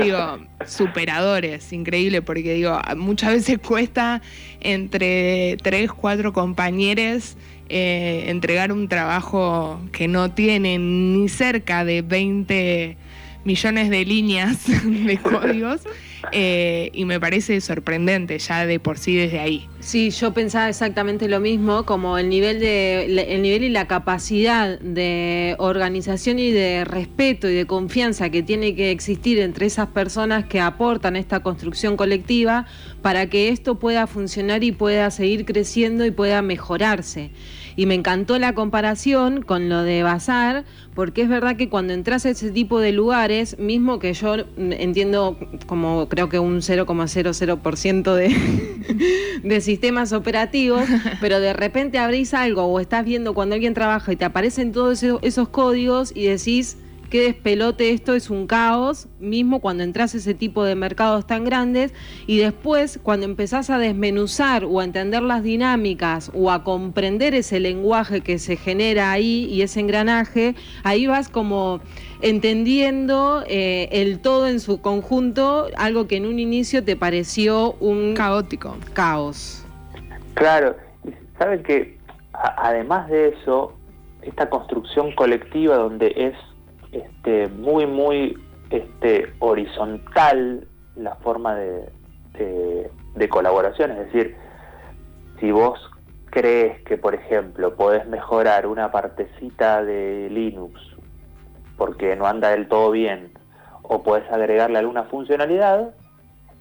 digo, 0.01 0.39
superadores, 0.65 1.73
increíble, 1.73 2.21
porque 2.21 2.53
digo, 2.53 2.79
muchas 2.95 3.33
veces 3.33 3.59
cuesta 3.59 4.21
entre 4.61 5.57
tres, 5.61 5.91
cuatro 5.91 6.31
compañeros 6.31 7.35
eh, 7.67 8.23
entregar 8.27 8.71
un 8.71 8.87
trabajo 8.87 9.81
que 9.91 10.07
no 10.07 10.31
tiene 10.31 10.79
ni 10.79 11.27
cerca 11.27 11.83
de 11.83 12.01
20 12.01 12.97
millones 13.47 13.89
de 13.89 14.03
líneas 14.03 14.65
de 14.83 15.17
códigos 15.17 15.81
eh, 16.33 16.91
y 16.93 17.05
me 17.05 17.17
parece 17.17 17.61
sorprendente 17.61 18.37
ya 18.39 18.65
de 18.65 18.79
por 18.79 18.97
sí 18.97 19.15
desde 19.15 19.39
ahí. 19.39 19.69
Sí, 19.79 20.09
yo 20.09 20.33
pensaba 20.33 20.67
exactamente 20.67 21.29
lo 21.29 21.39
mismo, 21.39 21.85
como 21.85 22.17
el 22.17 22.27
nivel 22.27 22.59
de 22.59 23.05
el 23.33 23.41
nivel 23.41 23.63
y 23.63 23.69
la 23.69 23.87
capacidad 23.87 24.77
de 24.79 25.55
organización 25.59 26.39
y 26.39 26.51
de 26.51 26.83
respeto 26.83 27.47
y 27.47 27.55
de 27.55 27.65
confianza 27.65 28.29
que 28.29 28.43
tiene 28.43 28.75
que 28.75 28.91
existir 28.91 29.39
entre 29.39 29.67
esas 29.67 29.87
personas 29.87 30.45
que 30.45 30.59
aportan 30.59 31.15
esta 31.15 31.39
construcción 31.39 31.95
colectiva 31.95 32.65
para 33.01 33.29
que 33.29 33.47
esto 33.47 33.79
pueda 33.79 34.07
funcionar 34.07 34.65
y 34.65 34.73
pueda 34.73 35.09
seguir 35.09 35.45
creciendo 35.45 36.05
y 36.05 36.11
pueda 36.11 36.41
mejorarse. 36.41 37.31
Y 37.77 37.85
me 37.85 37.93
encantó 37.93 38.37
la 38.39 38.53
comparación 38.53 39.43
con 39.43 39.69
lo 39.69 39.83
de 39.83 40.03
Bazar, 40.03 40.65
porque 40.95 41.21
es 41.21 41.29
verdad 41.29 41.55
que 41.55 41.69
cuando 41.69 41.93
entras 41.93 42.25
a 42.25 42.31
ese 42.31 42.51
tipo 42.51 42.79
de 42.79 42.91
lugares, 42.91 43.57
mismo 43.59 43.99
que 43.99 44.13
yo 44.13 44.35
entiendo 44.57 45.37
como 45.67 46.09
creo 46.09 46.27
que 46.27 46.39
un 46.39 46.57
0,00% 46.57 48.15
de, 48.15 48.35
de 49.43 49.61
sistemas 49.61 50.11
operativos, 50.11 50.83
pero 51.21 51.39
de 51.39 51.53
repente 51.53 51.99
abrís 51.99 52.33
algo 52.33 52.63
o 52.63 52.79
estás 52.79 53.05
viendo 53.05 53.35
cuando 53.35 53.53
alguien 53.53 53.75
trabaja 53.75 54.11
y 54.11 54.15
te 54.15 54.25
aparecen 54.25 54.71
todos 54.71 55.03
esos 55.21 55.49
códigos 55.49 56.11
y 56.15 56.25
decís, 56.25 56.77
qué 57.09 57.21
despelote 57.21 57.91
esto, 57.91 58.13
es 58.13 58.29
un 58.29 58.47
caos, 58.47 59.07
mismo 59.19 59.59
cuando 59.59 59.83
entras 59.83 60.13
a 60.13 60.17
ese 60.17 60.33
tipo 60.33 60.63
de 60.63 60.75
mercados 60.75 61.25
tan 61.25 61.43
grandes, 61.43 61.93
y 62.25 62.37
después 62.37 62.99
cuando 63.01 63.25
empezás 63.25 63.69
a 63.69 63.77
desmenuzar 63.77 64.65
o 64.65 64.79
a 64.79 64.83
entender 64.83 65.21
las 65.21 65.43
dinámicas 65.43 66.31
o 66.33 66.51
a 66.51 66.63
comprender 66.63 67.33
ese 67.33 67.59
lenguaje 67.59 68.21
que 68.21 68.39
se 68.39 68.57
genera 68.57 69.11
ahí 69.11 69.45
y 69.45 69.61
ese 69.61 69.79
engranaje, 69.79 70.55
ahí 70.83 71.07
vas 71.07 71.29
como 71.29 71.81
entendiendo 72.21 73.43
eh, 73.47 73.89
el 73.91 74.19
todo 74.19 74.47
en 74.47 74.59
su 74.59 74.81
conjunto, 74.81 75.67
algo 75.77 76.07
que 76.07 76.17
en 76.17 76.25
un 76.25 76.39
inicio 76.39 76.83
te 76.83 76.95
pareció 76.95 77.73
un 77.79 78.13
caótico 78.15 78.75
caos. 78.93 79.65
Claro, 80.33 80.75
saben 81.37 81.63
que 81.63 81.97
además 82.57 83.09
de 83.09 83.29
eso, 83.29 83.73
esta 84.21 84.49
construcción 84.49 85.11
colectiva 85.13 85.77
donde 85.77 86.13
es 86.15 86.35
este, 86.97 87.47
muy, 87.47 87.85
muy 87.85 88.37
este, 88.69 89.33
horizontal 89.39 90.67
la 90.95 91.15
forma 91.15 91.55
de, 91.55 91.89
de, 93.15 93.29
colaboración. 93.29 93.91
Es 93.91 93.97
decir, 94.05 94.35
si 95.39 95.51
vos 95.51 95.79
crees 96.29 96.81
que, 96.83 96.97
por 96.97 97.15
ejemplo, 97.15 97.75
podés 97.75 98.07
mejorar 98.07 98.67
una 98.67 98.91
partecita 98.91 99.83
de 99.83 100.29
Linux 100.29 100.79
porque 101.77 102.15
no 102.15 102.25
anda 102.25 102.49
del 102.49 102.67
todo 102.67 102.91
bien, 102.91 103.31
o 103.83 104.01
podés 104.01 104.29
agregarle 104.31 104.79
alguna 104.79 105.03
funcionalidad, 105.03 105.93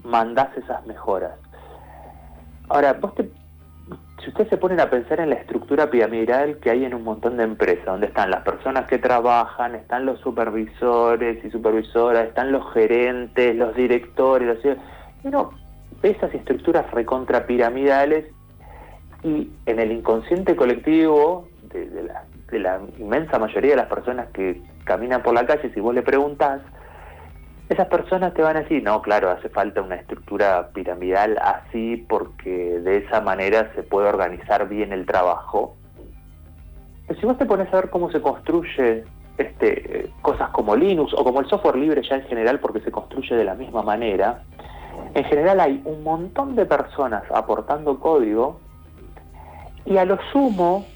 mandás 0.05 0.57
esas 0.57 0.87
mejoras. 0.87 1.39
Ahora, 2.69 2.93
vos 2.95 3.15
te 3.15 3.31
si 4.23 4.31
ustedes 4.31 4.49
se 4.49 4.57
ponen 4.57 4.81
a 4.81 4.91
pensar 4.91 5.21
en 5.21 5.31
la 5.31 5.37
estructura 5.37 5.89
piramidal 5.91 6.59
que 6.59 6.71
hay 6.71 6.85
en 6.85 6.95
un 6.95 7.05
montón 7.05 7.37
de 7.37 7.45
empresas, 7.45 7.85
donde 7.85 8.07
están 8.07 8.31
las 8.31 8.43
personas 8.43 8.89
que 8.89 8.99
trabajan, 8.99 9.75
están 9.75 10.05
los 10.05 10.19
supervisores 10.21 11.45
y 11.45 11.51
supervisoras, 11.51 12.27
están 12.27 12.51
los 12.51 12.73
gerentes, 12.73 13.55
los 13.55 13.75
directores, 13.77 14.49
los... 14.49 14.77
Bueno, 15.23 15.51
esas 16.03 16.35
estructuras 16.35 16.91
recontrapiramidales 16.91 18.27
y 19.23 19.51
en 19.67 19.79
el 19.79 19.93
inconsciente 19.93 20.57
colectivo 20.57 21.49
de, 21.73 22.03
la, 22.03 22.25
de 22.51 22.59
la 22.59 22.81
inmensa 22.99 23.39
mayoría 23.39 23.71
de 23.71 23.77
las 23.77 23.89
personas 23.89 24.29
que 24.33 24.61
caminan 24.85 25.23
por 25.23 25.35
la 25.35 25.47
calle, 25.47 25.71
si 25.73 25.81
vos 25.81 25.95
le 25.95 26.03
preguntás, 26.03 26.63
esas 27.69 27.89
personas 27.89 28.33
te 28.35 28.43
van 28.43 28.57
a 28.57 28.61
decir, 28.61 28.83
no, 28.83 29.03
claro, 29.03 29.31
hace 29.31 29.49
falta 29.49 29.83
una 29.83 29.97
estructura 29.97 30.71
piramidal 30.73 31.37
así 31.39 31.97
porque 32.09 32.81
de 32.81 32.99
esa 32.99 33.21
manera 33.21 33.73
se 33.75 33.83
puede 33.83 34.09
organizar 34.09 34.69
bien 34.69 34.93
el 34.93 35.05
trabajo. 35.05 35.75
Pero 37.07 37.21
si 37.21 37.27
vos 37.27 37.39
te 37.39 37.47
pones 37.47 37.73
a 37.73 37.77
ver 37.77 37.91
cómo 37.91 38.11
se 38.13 38.21
construye 38.21 39.05
este, 39.39 40.11
cosas 40.23 40.51
como 40.51 40.77
Linux 40.77 41.13
o 41.15 41.25
como 41.25 41.41
el 41.41 41.49
software 41.49 41.77
libre 41.77 42.03
ya 42.09 42.17
en 42.17 42.23
general 42.23 42.61
porque 42.61 42.81
se 42.81 42.93
construye 42.93 43.35
de 43.35 43.45
la 43.45 43.55
misma 43.55 43.83
manera, 43.83 44.43
en 45.15 45.25
general 45.25 45.61
hay 45.61 45.83
un 45.85 46.05
montón 46.05 46.55
de 46.55 46.67
personas 46.67 47.25
aportando 47.35 47.99
código 47.99 48.61
y 49.85 49.97
a 49.97 50.05
lo 50.05 50.19
sumo 50.33 50.87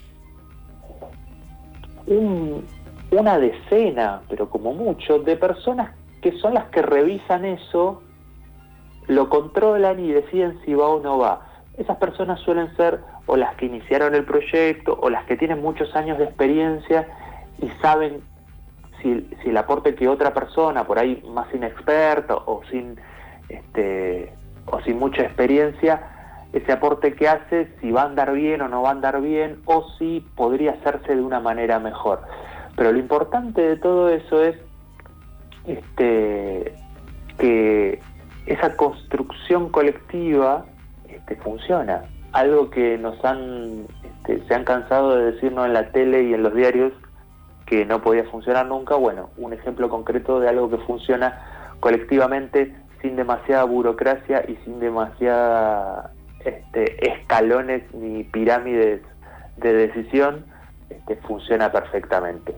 una 3.11 3.37
decena, 3.37 4.21
pero 4.29 4.49
como 4.49 4.73
mucho, 4.73 5.19
de 5.19 5.35
personas 5.35 5.91
que 6.21 6.37
son 6.39 6.53
las 6.53 6.65
que 6.65 6.81
revisan 6.81 7.45
eso, 7.45 8.01
lo 9.07 9.29
controlan 9.29 9.99
y 9.99 10.11
deciden 10.11 10.59
si 10.65 10.73
va 10.73 10.87
o 10.87 11.01
no 11.01 11.17
va. 11.17 11.47
Esas 11.77 11.97
personas 11.97 12.39
suelen 12.41 12.75
ser 12.75 12.99
o 13.25 13.35
las 13.35 13.55
que 13.55 13.65
iniciaron 13.65 14.13
el 14.13 14.25
proyecto 14.25 14.97
o 15.01 15.09
las 15.09 15.25
que 15.25 15.37
tienen 15.37 15.61
muchos 15.61 15.95
años 15.95 16.17
de 16.17 16.25
experiencia 16.25 17.07
y 17.59 17.69
saben 17.81 18.21
si, 19.01 19.27
el 19.45 19.57
aporte 19.57 19.95
que 19.95 20.07
otra 20.07 20.33
persona, 20.33 20.85
por 20.85 20.99
ahí 20.99 21.23
más 21.33 21.53
inexperto 21.53 22.43
o 22.45 22.61
sin, 22.69 22.99
este, 23.49 24.33
o 24.65 24.79
sin 24.81 24.99
mucha 24.99 25.23
experiencia, 25.23 26.47
ese 26.53 26.71
aporte 26.71 27.13
que 27.15 27.27
hace, 27.27 27.69
si 27.79 27.91
va 27.91 28.03
a 28.03 28.05
andar 28.05 28.33
bien 28.33 28.61
o 28.61 28.67
no 28.67 28.81
va 28.81 28.89
a 28.89 28.91
andar 28.91 29.21
bien, 29.21 29.61
o 29.65 29.87
si 29.97 30.25
podría 30.35 30.71
hacerse 30.71 31.15
de 31.15 31.21
una 31.21 31.39
manera 31.39 31.79
mejor. 31.79 32.21
Pero 32.75 32.91
lo 32.91 32.99
importante 32.99 33.61
de 33.61 33.77
todo 33.77 34.09
eso 34.09 34.43
es 34.43 34.57
este, 35.65 36.73
que 37.37 37.99
esa 38.45 38.75
construcción 38.75 39.69
colectiva 39.69 40.65
este, 41.07 41.35
funciona. 41.37 42.03
Algo 42.33 42.69
que 42.69 42.97
nos 42.97 43.23
han, 43.25 43.85
este, 44.03 44.45
se 44.47 44.53
han 44.53 44.63
cansado 44.63 45.15
de 45.15 45.31
decirnos 45.33 45.65
en 45.65 45.73
la 45.73 45.91
tele 45.91 46.23
y 46.23 46.33
en 46.33 46.43
los 46.43 46.53
diarios 46.53 46.93
que 47.65 47.85
no 47.85 48.01
podía 48.01 48.23
funcionar 48.25 48.65
nunca. 48.65 48.95
Bueno, 48.95 49.29
un 49.37 49.53
ejemplo 49.53 49.89
concreto 49.89 50.39
de 50.39 50.49
algo 50.49 50.69
que 50.69 50.77
funciona 50.79 51.75
colectivamente 51.79 52.75
sin 53.01 53.15
demasiada 53.15 53.63
burocracia 53.63 54.43
y 54.47 54.55
sin 54.63 54.79
demasiada 54.79 56.11
este, 56.45 57.11
escalones 57.11 57.83
ni 57.93 58.23
pirámides 58.23 59.01
de 59.57 59.73
decisión, 59.73 60.45
este, 60.89 61.15
funciona 61.17 61.71
perfectamente. 61.71 62.55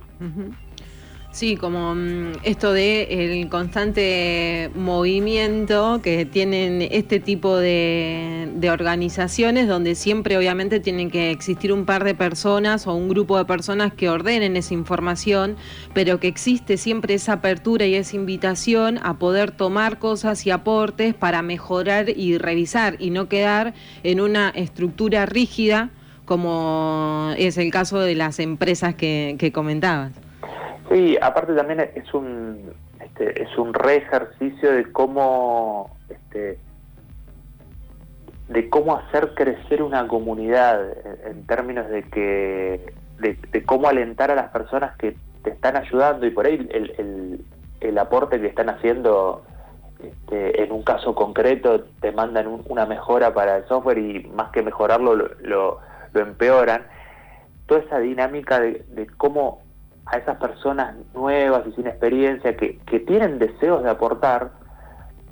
Sí, 1.33 1.57
como 1.57 1.95
mm, 1.95 2.33
esto 2.43 2.73
de 2.73 3.07
el 3.09 3.49
constante 3.49 4.69
movimiento 4.75 5.99
que 6.03 6.25
tienen 6.27 6.83
este 6.91 7.19
tipo 7.19 7.57
de, 7.57 8.51
organizaciones 8.71 9.67
donde 9.67 9.95
siempre 9.95 10.37
obviamente 10.37 10.79
tienen 10.79 11.09
que 11.09 11.31
existir 11.31 11.73
un 11.73 11.85
par 11.85 12.03
de 12.03 12.13
personas 12.13 12.85
o 12.85 12.93
un 12.93 13.09
grupo 13.09 13.39
de 13.39 13.45
personas 13.45 13.93
que 13.95 14.09
ordenen 14.09 14.55
esa 14.57 14.75
información, 14.75 15.57
pero 15.95 16.19
que 16.19 16.27
existe 16.27 16.77
siempre 16.77 17.15
esa 17.15 17.33
apertura 17.33 17.87
y 17.87 17.95
esa 17.95 18.15
invitación 18.15 18.99
a 19.01 19.17
poder 19.17 19.49
tomar 19.49 19.97
cosas 19.97 20.45
y 20.45 20.51
aportes 20.51 21.15
para 21.15 21.41
mejorar 21.41 22.09
y 22.09 22.37
revisar 22.37 22.95
y 22.99 23.09
no 23.09 23.27
quedar 23.27 23.73
en 24.03 24.21
una 24.21 24.49
estructura 24.49 25.25
rígida 25.25 25.89
como 26.25 27.33
es 27.39 27.57
el 27.57 27.71
caso 27.71 27.99
de 27.99 28.13
las 28.13 28.37
empresas 28.37 28.93
que, 28.93 29.35
que 29.39 29.51
comentabas. 29.51 30.22
Sí, 30.93 31.17
aparte 31.19 31.55
también 31.55 31.79
es 31.95 32.13
un 32.13 32.71
este, 33.03 33.41
es 33.41 33.57
un 33.57 33.73
re 33.73 33.95
ejercicio 33.95 34.71
de 34.71 34.91
cómo 34.91 35.89
este, 36.07 36.59
de 38.47 38.69
cómo 38.69 38.97
hacer 38.97 39.33
crecer 39.33 39.81
una 39.81 40.07
comunidad 40.07 40.85
en, 41.25 41.47
términos 41.47 41.89
de 41.89 42.03
que 42.03 42.93
de, 43.17 43.65
cómo 43.65 43.87
alentar 43.87 44.29
a 44.29 44.35
las 44.35 44.51
personas 44.51 44.95
que 44.97 45.17
te 45.43 45.49
están 45.49 45.77
ayudando 45.77 46.27
y 46.27 46.29
por 46.29 46.45
ahí 46.45 46.67
el, 46.71 47.43
el, 47.81 47.97
aporte 47.97 48.39
que 48.39 48.47
están 48.47 48.69
haciendo 48.69 49.43
este, 49.99 50.61
en 50.61 50.71
un 50.71 50.83
caso 50.83 51.15
concreto 51.15 51.85
te 52.01 52.11
mandan 52.11 52.61
una 52.67 52.85
mejora 52.85 53.33
para 53.33 53.57
el 53.57 53.67
software 53.67 53.97
y 53.97 54.27
más 54.27 54.51
que 54.51 54.61
mejorarlo 54.61 55.15
lo, 55.15 55.29
lo, 55.41 55.79
empeoran. 56.13 56.85
Toda 57.65 57.81
esa 57.81 57.97
dinámica 57.97 58.59
de, 58.59 58.85
de, 58.89 59.07
cómo 59.07 59.63
a 60.05 60.17
esas 60.17 60.37
personas 60.37 60.95
nuevas 61.13 61.65
y 61.67 61.71
sin 61.73 61.87
experiencia 61.87 62.55
que, 62.57 62.79
que 62.79 62.99
tienen 62.99 63.39
deseos 63.39 63.83
de 63.83 63.89
aportar, 63.89 64.51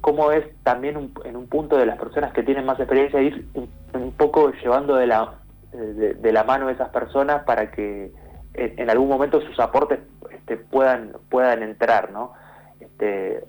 cómo 0.02 0.32
es 0.32 0.44
también 0.64 1.12
en 1.24 1.36
un 1.36 1.48
punto 1.48 1.78
de 1.78 1.86
las 1.86 1.98
personas 1.98 2.34
que 2.34 2.44
tienen 2.44 2.66
más 2.66 2.80
experiencia 2.80 3.22
ir 3.22 3.46
un, 3.54 4.12
poco 4.14 4.52
llevando 4.52 4.96
de 4.96 5.08
la, 5.08 5.36
de, 5.72 6.32
la 6.32 6.44
mano 6.44 6.68
a 6.68 6.72
esas 6.72 6.90
personas 6.90 7.44
para 7.44 7.72
que 7.72 8.12
en, 8.54 8.90
algún 8.90 9.08
momento 9.08 9.42
sus 9.42 9.60
aportes 9.60 10.00
este, 10.32 10.58
puedan, 10.58 11.14
puedan 11.30 11.64
entrar, 11.64 12.12
¿no? 12.12 12.34
Este, 12.80 13.44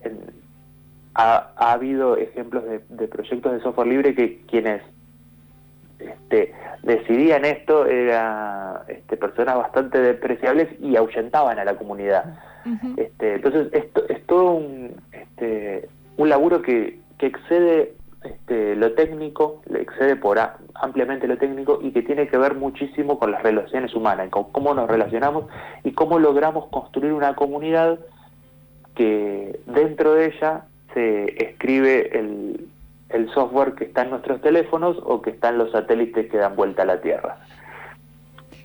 ha, 1.15 1.53
ha, 1.57 1.73
habido 1.73 2.17
ejemplos 2.17 2.65
de, 2.89 3.09
proyectos 3.09 3.53
de 3.53 3.61
software 3.61 3.89
libre 3.89 4.15
que 4.15 4.43
quienes 4.43 4.83
este, 6.09 6.55
decidían 6.83 7.45
esto 7.45 7.87
eran 7.87 8.79
este, 8.89 9.17
personas 9.17 9.57
bastante 9.57 9.99
despreciables 9.99 10.69
y 10.81 10.97
ahuyentaban 10.97 11.59
a 11.59 11.65
la 11.65 11.75
comunidad. 11.77 12.39
este, 12.97 13.35
entonces, 13.35 13.69
esto 13.73 14.05
es 14.09 14.25
todo 14.27 14.53
un, 14.53 14.95
este, 15.13 15.89
un 16.17 16.29
laburo 16.29 16.63
que, 16.63 16.99
que 17.19 17.27
excede 17.27 17.95
este, 18.25 18.77
lo 18.77 18.93
técnico, 18.93 19.63
le 19.69 19.83
excede 19.83 20.17
por 20.17 20.39
ampliamente 20.75 21.27
lo 21.27 21.39
técnico 21.39 21.81
y 21.83 21.91
que 21.91 22.03
tiene 22.03 22.29
que 22.29 22.39
ver 22.39 22.55
muchísimo 22.55 23.19
con 23.19 23.33
las 23.33 23.43
relaciones 23.43 23.95
humanas, 23.95 24.31
con 24.31 24.45
cómo 24.53 24.75
nos 24.75 24.89
relacionamos 24.89 25.47
y 25.83 25.93
cómo 25.93 26.19
logramos 26.19 26.67
construir 26.69 27.13
una 27.13 27.35
comunidad 27.35 27.99
que 28.95 29.59
dentro 29.67 30.15
de 30.15 30.27
ella 30.27 30.65
se 30.95 31.25
escribe 31.45 32.17
el, 32.17 32.69
el 33.13 33.33
software 33.33 33.75
que 33.75 33.85
está 33.85 34.03
en 34.03 34.11
nuestros 34.11 34.41
teléfonos 34.41 34.97
o 35.05 35.23
que 35.23 35.31
está 35.31 35.51
en 35.51 35.59
los 35.59 35.73
satélites 35.73 36.31
que 36.31 36.37
dan 36.37 36.57
vuelta 36.57 36.83
a 36.83 36.87
la 36.87 37.01
Tierra. 37.01 37.39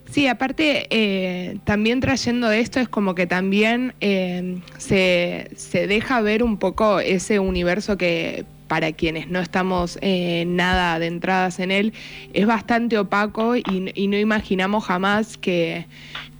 Sí, 0.09 0.27
aparte, 0.27 0.87
eh, 0.89 1.57
también 1.65 1.99
trayendo 1.99 2.49
esto 2.49 2.79
es 2.79 2.87
como 2.87 3.13
que 3.13 3.27
también 3.27 3.93
eh, 3.99 4.61
se, 4.77 5.51
se, 5.55 5.85
deja 5.85 6.21
ver 6.21 6.43
un 6.43 6.57
poco 6.57 6.99
ese 6.99 7.39
universo 7.39 7.97
que 7.97 8.45
para 8.67 8.91
quienes 8.91 9.29
no 9.29 9.39
estamos 9.39 9.97
eh, 10.01 10.45
nada 10.45 10.95
adentradas 10.95 11.59
en 11.59 11.71
él, 11.71 11.93
es 12.33 12.45
bastante 12.45 12.97
opaco 12.97 13.55
y, 13.55 14.07
no 14.07 14.17
imaginamos 14.17 14.85
jamás 14.85 15.37
que, 15.37 15.85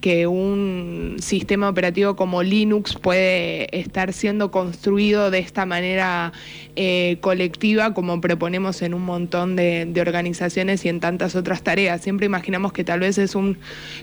que, 0.01 0.27
un 0.27 1.17
sistema 1.19 1.69
operativo 1.69 2.15
como 2.15 2.43
Linux 2.43 2.95
puede 2.95 3.77
estar 3.77 4.13
siendo 4.13 4.51
construido 4.51 5.31
de 5.31 5.39
esta 5.39 5.65
manera 5.65 6.33
eh, 6.75 7.17
colectiva 7.21 7.93
como 7.93 8.21
proponemos 8.21 8.81
en 8.81 8.93
un 8.93 9.03
montón 9.03 9.55
de, 9.55 9.91
organizaciones 9.99 10.85
y 10.85 10.89
en 10.89 10.99
tantas 10.99 11.35
otras 11.35 11.63
tareas. 11.63 12.01
Siempre 12.01 12.25
imaginamos 12.25 12.71
que 12.71 12.83
tal 12.83 12.99
vez 12.99 13.17
es 13.17 13.35
un 13.35 13.57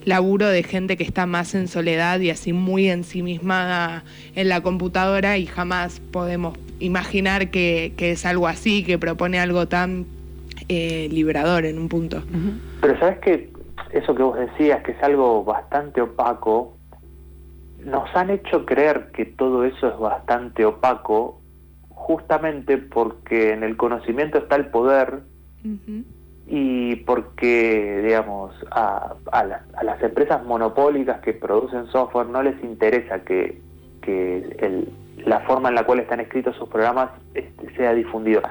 laburo 0.05 0.49
de 0.49 0.63
gente 0.63 0.97
que 0.97 1.05
está 1.05 1.27
más 1.27 1.55
en 1.55 1.69
soledad 1.69 2.21
y 2.21 2.31
así 2.31 2.53
muy 2.53 2.89
ensimismada 2.89 4.05
en 4.35 4.49
la 4.49 4.61
computadora 4.63 5.39
y 5.39 5.47
jamás 5.47 6.01
podemos 6.11 6.59
imaginar 6.81 7.51
que, 7.51 7.95
es 7.97 8.27
algo 8.27 8.49
así, 8.49 8.85
que 8.85 8.99
propone 8.99 9.39
algo 9.39 9.69
tan 9.69 10.07
eh, 10.69 11.09
liberador 11.11 11.65
en 11.65 11.79
un 11.79 11.89
punto. 11.89 12.23
Pero 12.81 12.99
sabes 12.99 13.19
que 13.21 13.54
eso 13.95 14.15
que 14.15 14.23
vos 14.23 14.39
decías, 14.39 14.83
que 14.83 14.93
es 14.93 15.03
algo 15.03 15.45
bastante 15.45 16.01
opaco, 16.01 16.77
nos 17.79 18.15
han 18.17 18.31
hecho 18.31 18.65
creer 18.65 19.11
que 19.13 19.25
todo 19.25 19.65
eso 19.65 19.89
es 19.89 19.99
bastante 19.99 20.65
opaco 20.65 21.41
justamente 21.89 22.79
porque 22.79 23.53
en 23.53 23.63
el 23.63 23.77
conocimiento 23.77 24.39
está 24.39 24.57
el 24.57 24.67
poder 24.67 25.23
y 26.47 26.97
porque, 26.97 28.03
digamos, 28.05 28.55
a, 28.71 29.15
a, 29.33 29.45
las 29.83 30.03
empresas 30.03 30.45
monopólicas 30.45 31.21
que 31.21 31.33
producen 31.33 31.87
software 31.87 32.27
no 32.27 32.43
les 32.43 32.63
interesa 32.63 33.21
que, 33.21 33.63
que 34.03 34.57
el, 34.59 34.93
la 35.25 35.41
forma 35.41 35.71
en 35.71 35.77
la 35.77 35.85
cual 35.85 36.01
están 36.01 36.21
escritos 36.21 36.57
sus 36.57 36.69
programas 36.69 37.11
este, 37.33 37.75
sea 37.77 37.95
difundido. 37.95 38.43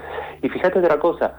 Y 0.41 0.49
fíjate 0.49 0.79
otra 0.79 0.99
cosa, 0.99 1.36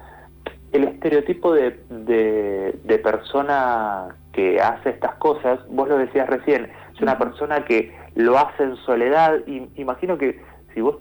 el 0.75 0.85
estereotipo 0.85 1.53
de, 1.55 1.79
de, 1.89 2.99
persona 2.99 4.17
que 4.33 4.61
hace 4.61 4.91
estas 4.91 5.15
cosas, 5.17 5.61
vos 5.69 5.89
lo 5.89 5.99
decías 5.99 6.29
recién, 6.29 6.69
es 6.93 7.01
una 7.01 7.17
persona 7.17 7.65
que 7.65 7.97
lo 8.17 8.37
hace 8.37 8.65
en 8.65 8.77
soledad, 8.79 9.39
y 9.47 9.69
imagino 9.77 10.19
que 10.19 10.41
si 10.75 10.81
vos 10.81 10.97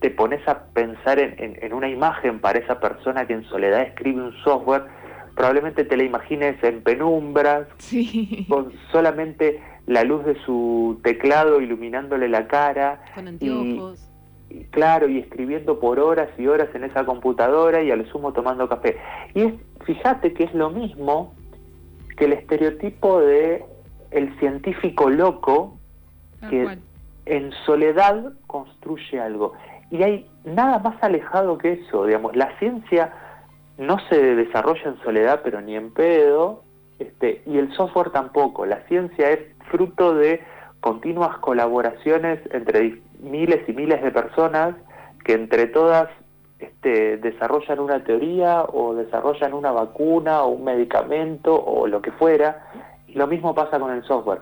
te 0.00 0.10
pones 0.10 0.46
a 0.48 0.64
pensar 0.72 1.18
en, 1.18 1.34
en, 1.38 1.72
una 1.74 1.90
imagen 1.90 2.40
para 2.40 2.60
esa 2.60 2.80
persona 2.80 3.26
que 3.26 3.34
en 3.34 3.44
soledad 3.44 3.82
escribe 3.82 4.22
un 4.22 4.32
software, 4.42 4.84
probablemente 5.36 5.84
te 5.84 5.98
la 5.98 6.04
imagines 6.04 6.62
en 6.64 6.82
penumbras, 6.82 7.66
con 8.48 8.72
solamente 8.90 9.60
la 9.86 10.02
luz 10.04 10.24
de 10.24 10.40
su 10.46 10.98
teclado 11.02 11.60
iluminándole 11.60 12.28
la 12.28 12.48
cara. 12.48 13.02
Con 13.14 13.28
anteojos. 13.28 14.00
Y, 14.06 14.09
claro, 14.70 15.08
y 15.08 15.18
escribiendo 15.18 15.78
por 15.78 15.98
horas 15.98 16.28
y 16.38 16.46
horas 16.46 16.68
en 16.74 16.84
esa 16.84 17.04
computadora 17.04 17.82
y 17.82 17.90
a 17.90 17.96
lo 17.96 18.06
sumo 18.06 18.32
tomando 18.32 18.68
café. 18.68 18.96
Y 19.34 19.42
es, 19.42 19.54
fíjate 19.84 20.32
que 20.32 20.44
es 20.44 20.54
lo 20.54 20.70
mismo 20.70 21.34
que 22.16 22.26
el 22.26 22.32
estereotipo 22.34 23.20
de 23.20 23.64
el 24.10 24.36
científico 24.38 25.08
loco 25.08 25.78
que 26.48 26.78
en 27.26 27.52
soledad 27.64 28.32
construye 28.46 29.20
algo. 29.20 29.52
Y 29.90 30.02
hay 30.02 30.26
nada 30.44 30.78
más 30.78 31.02
alejado 31.02 31.58
que 31.58 31.72
eso, 31.72 32.06
digamos, 32.06 32.34
la 32.34 32.56
ciencia 32.58 33.12
no 33.78 33.98
se 34.08 34.36
desarrolla 34.36 34.82
en 34.84 34.98
soledad, 35.02 35.40
pero 35.42 35.60
ni 35.60 35.76
en 35.76 35.92
pedo, 35.92 36.62
este, 36.98 37.42
y 37.46 37.58
el 37.58 37.72
software 37.74 38.10
tampoco. 38.10 38.66
La 38.66 38.80
ciencia 38.88 39.30
es 39.30 39.40
fruto 39.70 40.14
de 40.14 40.40
continuas 40.80 41.38
colaboraciones 41.38 42.40
entre 42.52 43.00
miles 43.22 43.68
y 43.68 43.72
miles 43.72 44.02
de 44.02 44.10
personas 44.10 44.74
que 45.24 45.34
entre 45.34 45.66
todas 45.66 46.08
este, 46.58 47.16
desarrollan 47.18 47.78
una 47.78 48.04
teoría 48.04 48.64
o 48.64 48.94
desarrollan 48.94 49.54
una 49.54 49.72
vacuna 49.72 50.42
o 50.42 50.48
un 50.48 50.64
medicamento 50.64 51.54
o 51.54 51.86
lo 51.86 52.02
que 52.02 52.12
fuera. 52.12 52.66
Y 53.06 53.14
lo 53.14 53.26
mismo 53.26 53.54
pasa 53.54 53.78
con 53.78 53.92
el 53.92 54.02
software. 54.04 54.40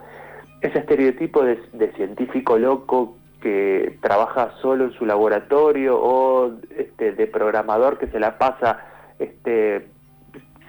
Ese 0.61 0.81
estereotipo 0.81 1.45
de, 1.45 1.93
científico 1.97 2.59
loco 2.59 3.17
que 3.41 3.99
trabaja 4.03 4.53
solo 4.61 4.85
en 4.85 4.93
su 4.93 5.07
laboratorio 5.07 5.97
o 5.97 6.53
este, 6.77 7.12
de 7.12 7.27
programador 7.29 7.99
que 7.99 8.09
se 8.09 8.19
la 8.19 8.37
pasa 8.37 8.81
este, 9.21 9.87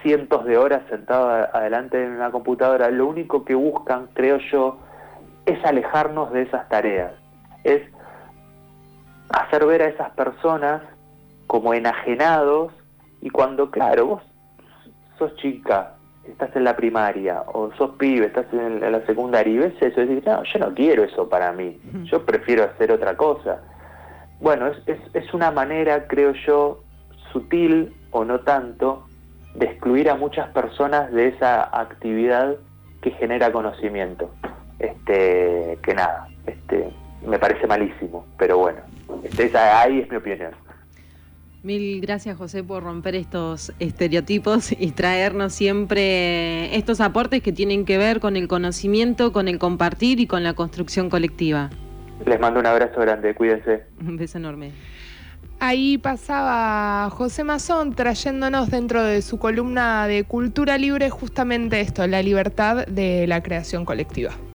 cientos 0.02 0.46
de 0.46 0.58
horas 0.58 0.82
sentado 0.90 1.30
adelante 1.30 2.04
en 2.04 2.12
una 2.12 2.32
computadora, 2.32 2.90
lo 2.92 3.08
único 3.08 3.44
que 3.44 3.56
buscan, 3.56 4.08
creo 4.14 4.38
yo, 4.52 4.78
es 5.46 5.64
alejarnos 5.66 6.32
de 6.32 6.44
esas 6.44 6.70
tareas, 6.70 7.14
es 7.64 7.82
hacer 9.30 9.66
ver 9.66 9.82
a 9.82 9.88
esas 9.88 10.12
personas 10.12 10.82
como 11.48 11.74
enajenados 11.74 12.72
y 13.22 13.30
cuando, 13.30 13.70
claro, 13.72 14.06
vos 14.06 14.24
sos 15.18 15.36
chica, 15.38 15.96
estás 16.26 16.56
en 16.56 16.64
la 16.64 16.76
primaria 16.76 17.44
o 17.48 17.72
sos 17.74 17.92
pibe, 17.98 18.28
estás 18.28 18.46
en 18.54 18.80
la 18.80 19.06
secundaria 19.06 19.54
y 19.54 19.58
ves 19.58 19.74
eso 19.82 20.02
y 20.02 20.08
dices, 20.08 20.26
no, 20.26 20.44
yo 20.44 20.60
no 20.60 20.74
quiero 20.74 21.04
eso 21.04 21.28
para 21.28 21.52
mí, 21.52 21.80
yo 22.06 22.26
prefiero 22.26 22.64
hacer 22.64 22.92
otra 22.92 23.16
cosa. 23.18 23.62
Bueno, 24.40 24.68
es, 24.68 24.78
es, 24.88 25.00
es 25.14 25.34
una 25.34 25.52
manera, 25.52 26.08
creo 26.08 26.34
yo, 26.34 26.82
sutil 27.34 27.94
o 28.12 28.24
no 28.24 28.40
tanto, 28.42 29.06
de 29.56 29.66
excluir 29.66 30.10
a 30.10 30.16
muchas 30.16 30.50
personas 30.50 31.12
de 31.12 31.28
esa 31.28 31.64
actividad 31.78 32.56
que 33.02 33.12
genera 33.12 33.52
conocimiento. 33.52 34.30
Este, 34.80 35.78
que 35.84 35.94
nada, 35.94 36.28
este, 36.46 36.90
me 37.26 37.38
parece 37.38 37.68
malísimo, 37.68 38.26
pero 38.38 38.58
bueno, 38.58 38.80
este, 39.24 39.58
ahí 39.58 40.00
es 40.00 40.10
mi 40.10 40.18
opinión. 40.18 40.52
Mil 41.62 42.00
gracias 42.00 42.38
José 42.38 42.64
por 42.64 42.84
romper 42.84 43.16
estos 43.16 43.74
estereotipos 43.80 44.72
y 44.72 44.92
traernos 44.92 45.54
siempre 45.54 46.74
estos 46.76 47.02
aportes 47.02 47.44
que 47.44 47.52
tienen 47.52 47.84
que 47.84 47.98
ver 47.98 48.22
con 48.22 48.38
el 48.38 48.48
conocimiento, 48.48 49.34
con 49.34 49.50
el 49.50 49.60
compartir 49.60 50.22
y 50.22 50.28
con 50.28 50.44
la 50.44 50.54
construcción 50.54 51.10
colectiva. 51.10 51.70
Les 52.26 52.40
mando 52.40 52.62
un 52.62 52.66
abrazo 52.66 53.02
grande, 53.02 53.36
cuídense. 53.36 53.84
Un 54.00 54.16
beso 54.16 54.38
enorme. 54.38 54.72
Ahí 55.60 55.98
pasaba 55.98 57.10
José 57.10 57.44
Mazón 57.44 57.94
trayéndonos 57.94 58.70
dentro 58.70 59.04
de 59.04 59.22
su 59.22 59.38
columna 59.38 60.08
de 60.08 60.24
Cultura 60.24 60.78
Libre 60.78 61.10
justamente 61.10 61.82
esto, 61.82 62.08
la 62.08 62.22
libertad 62.22 62.86
de 62.88 63.28
la 63.28 63.44
creación 63.44 63.84
colectiva. 63.84 64.32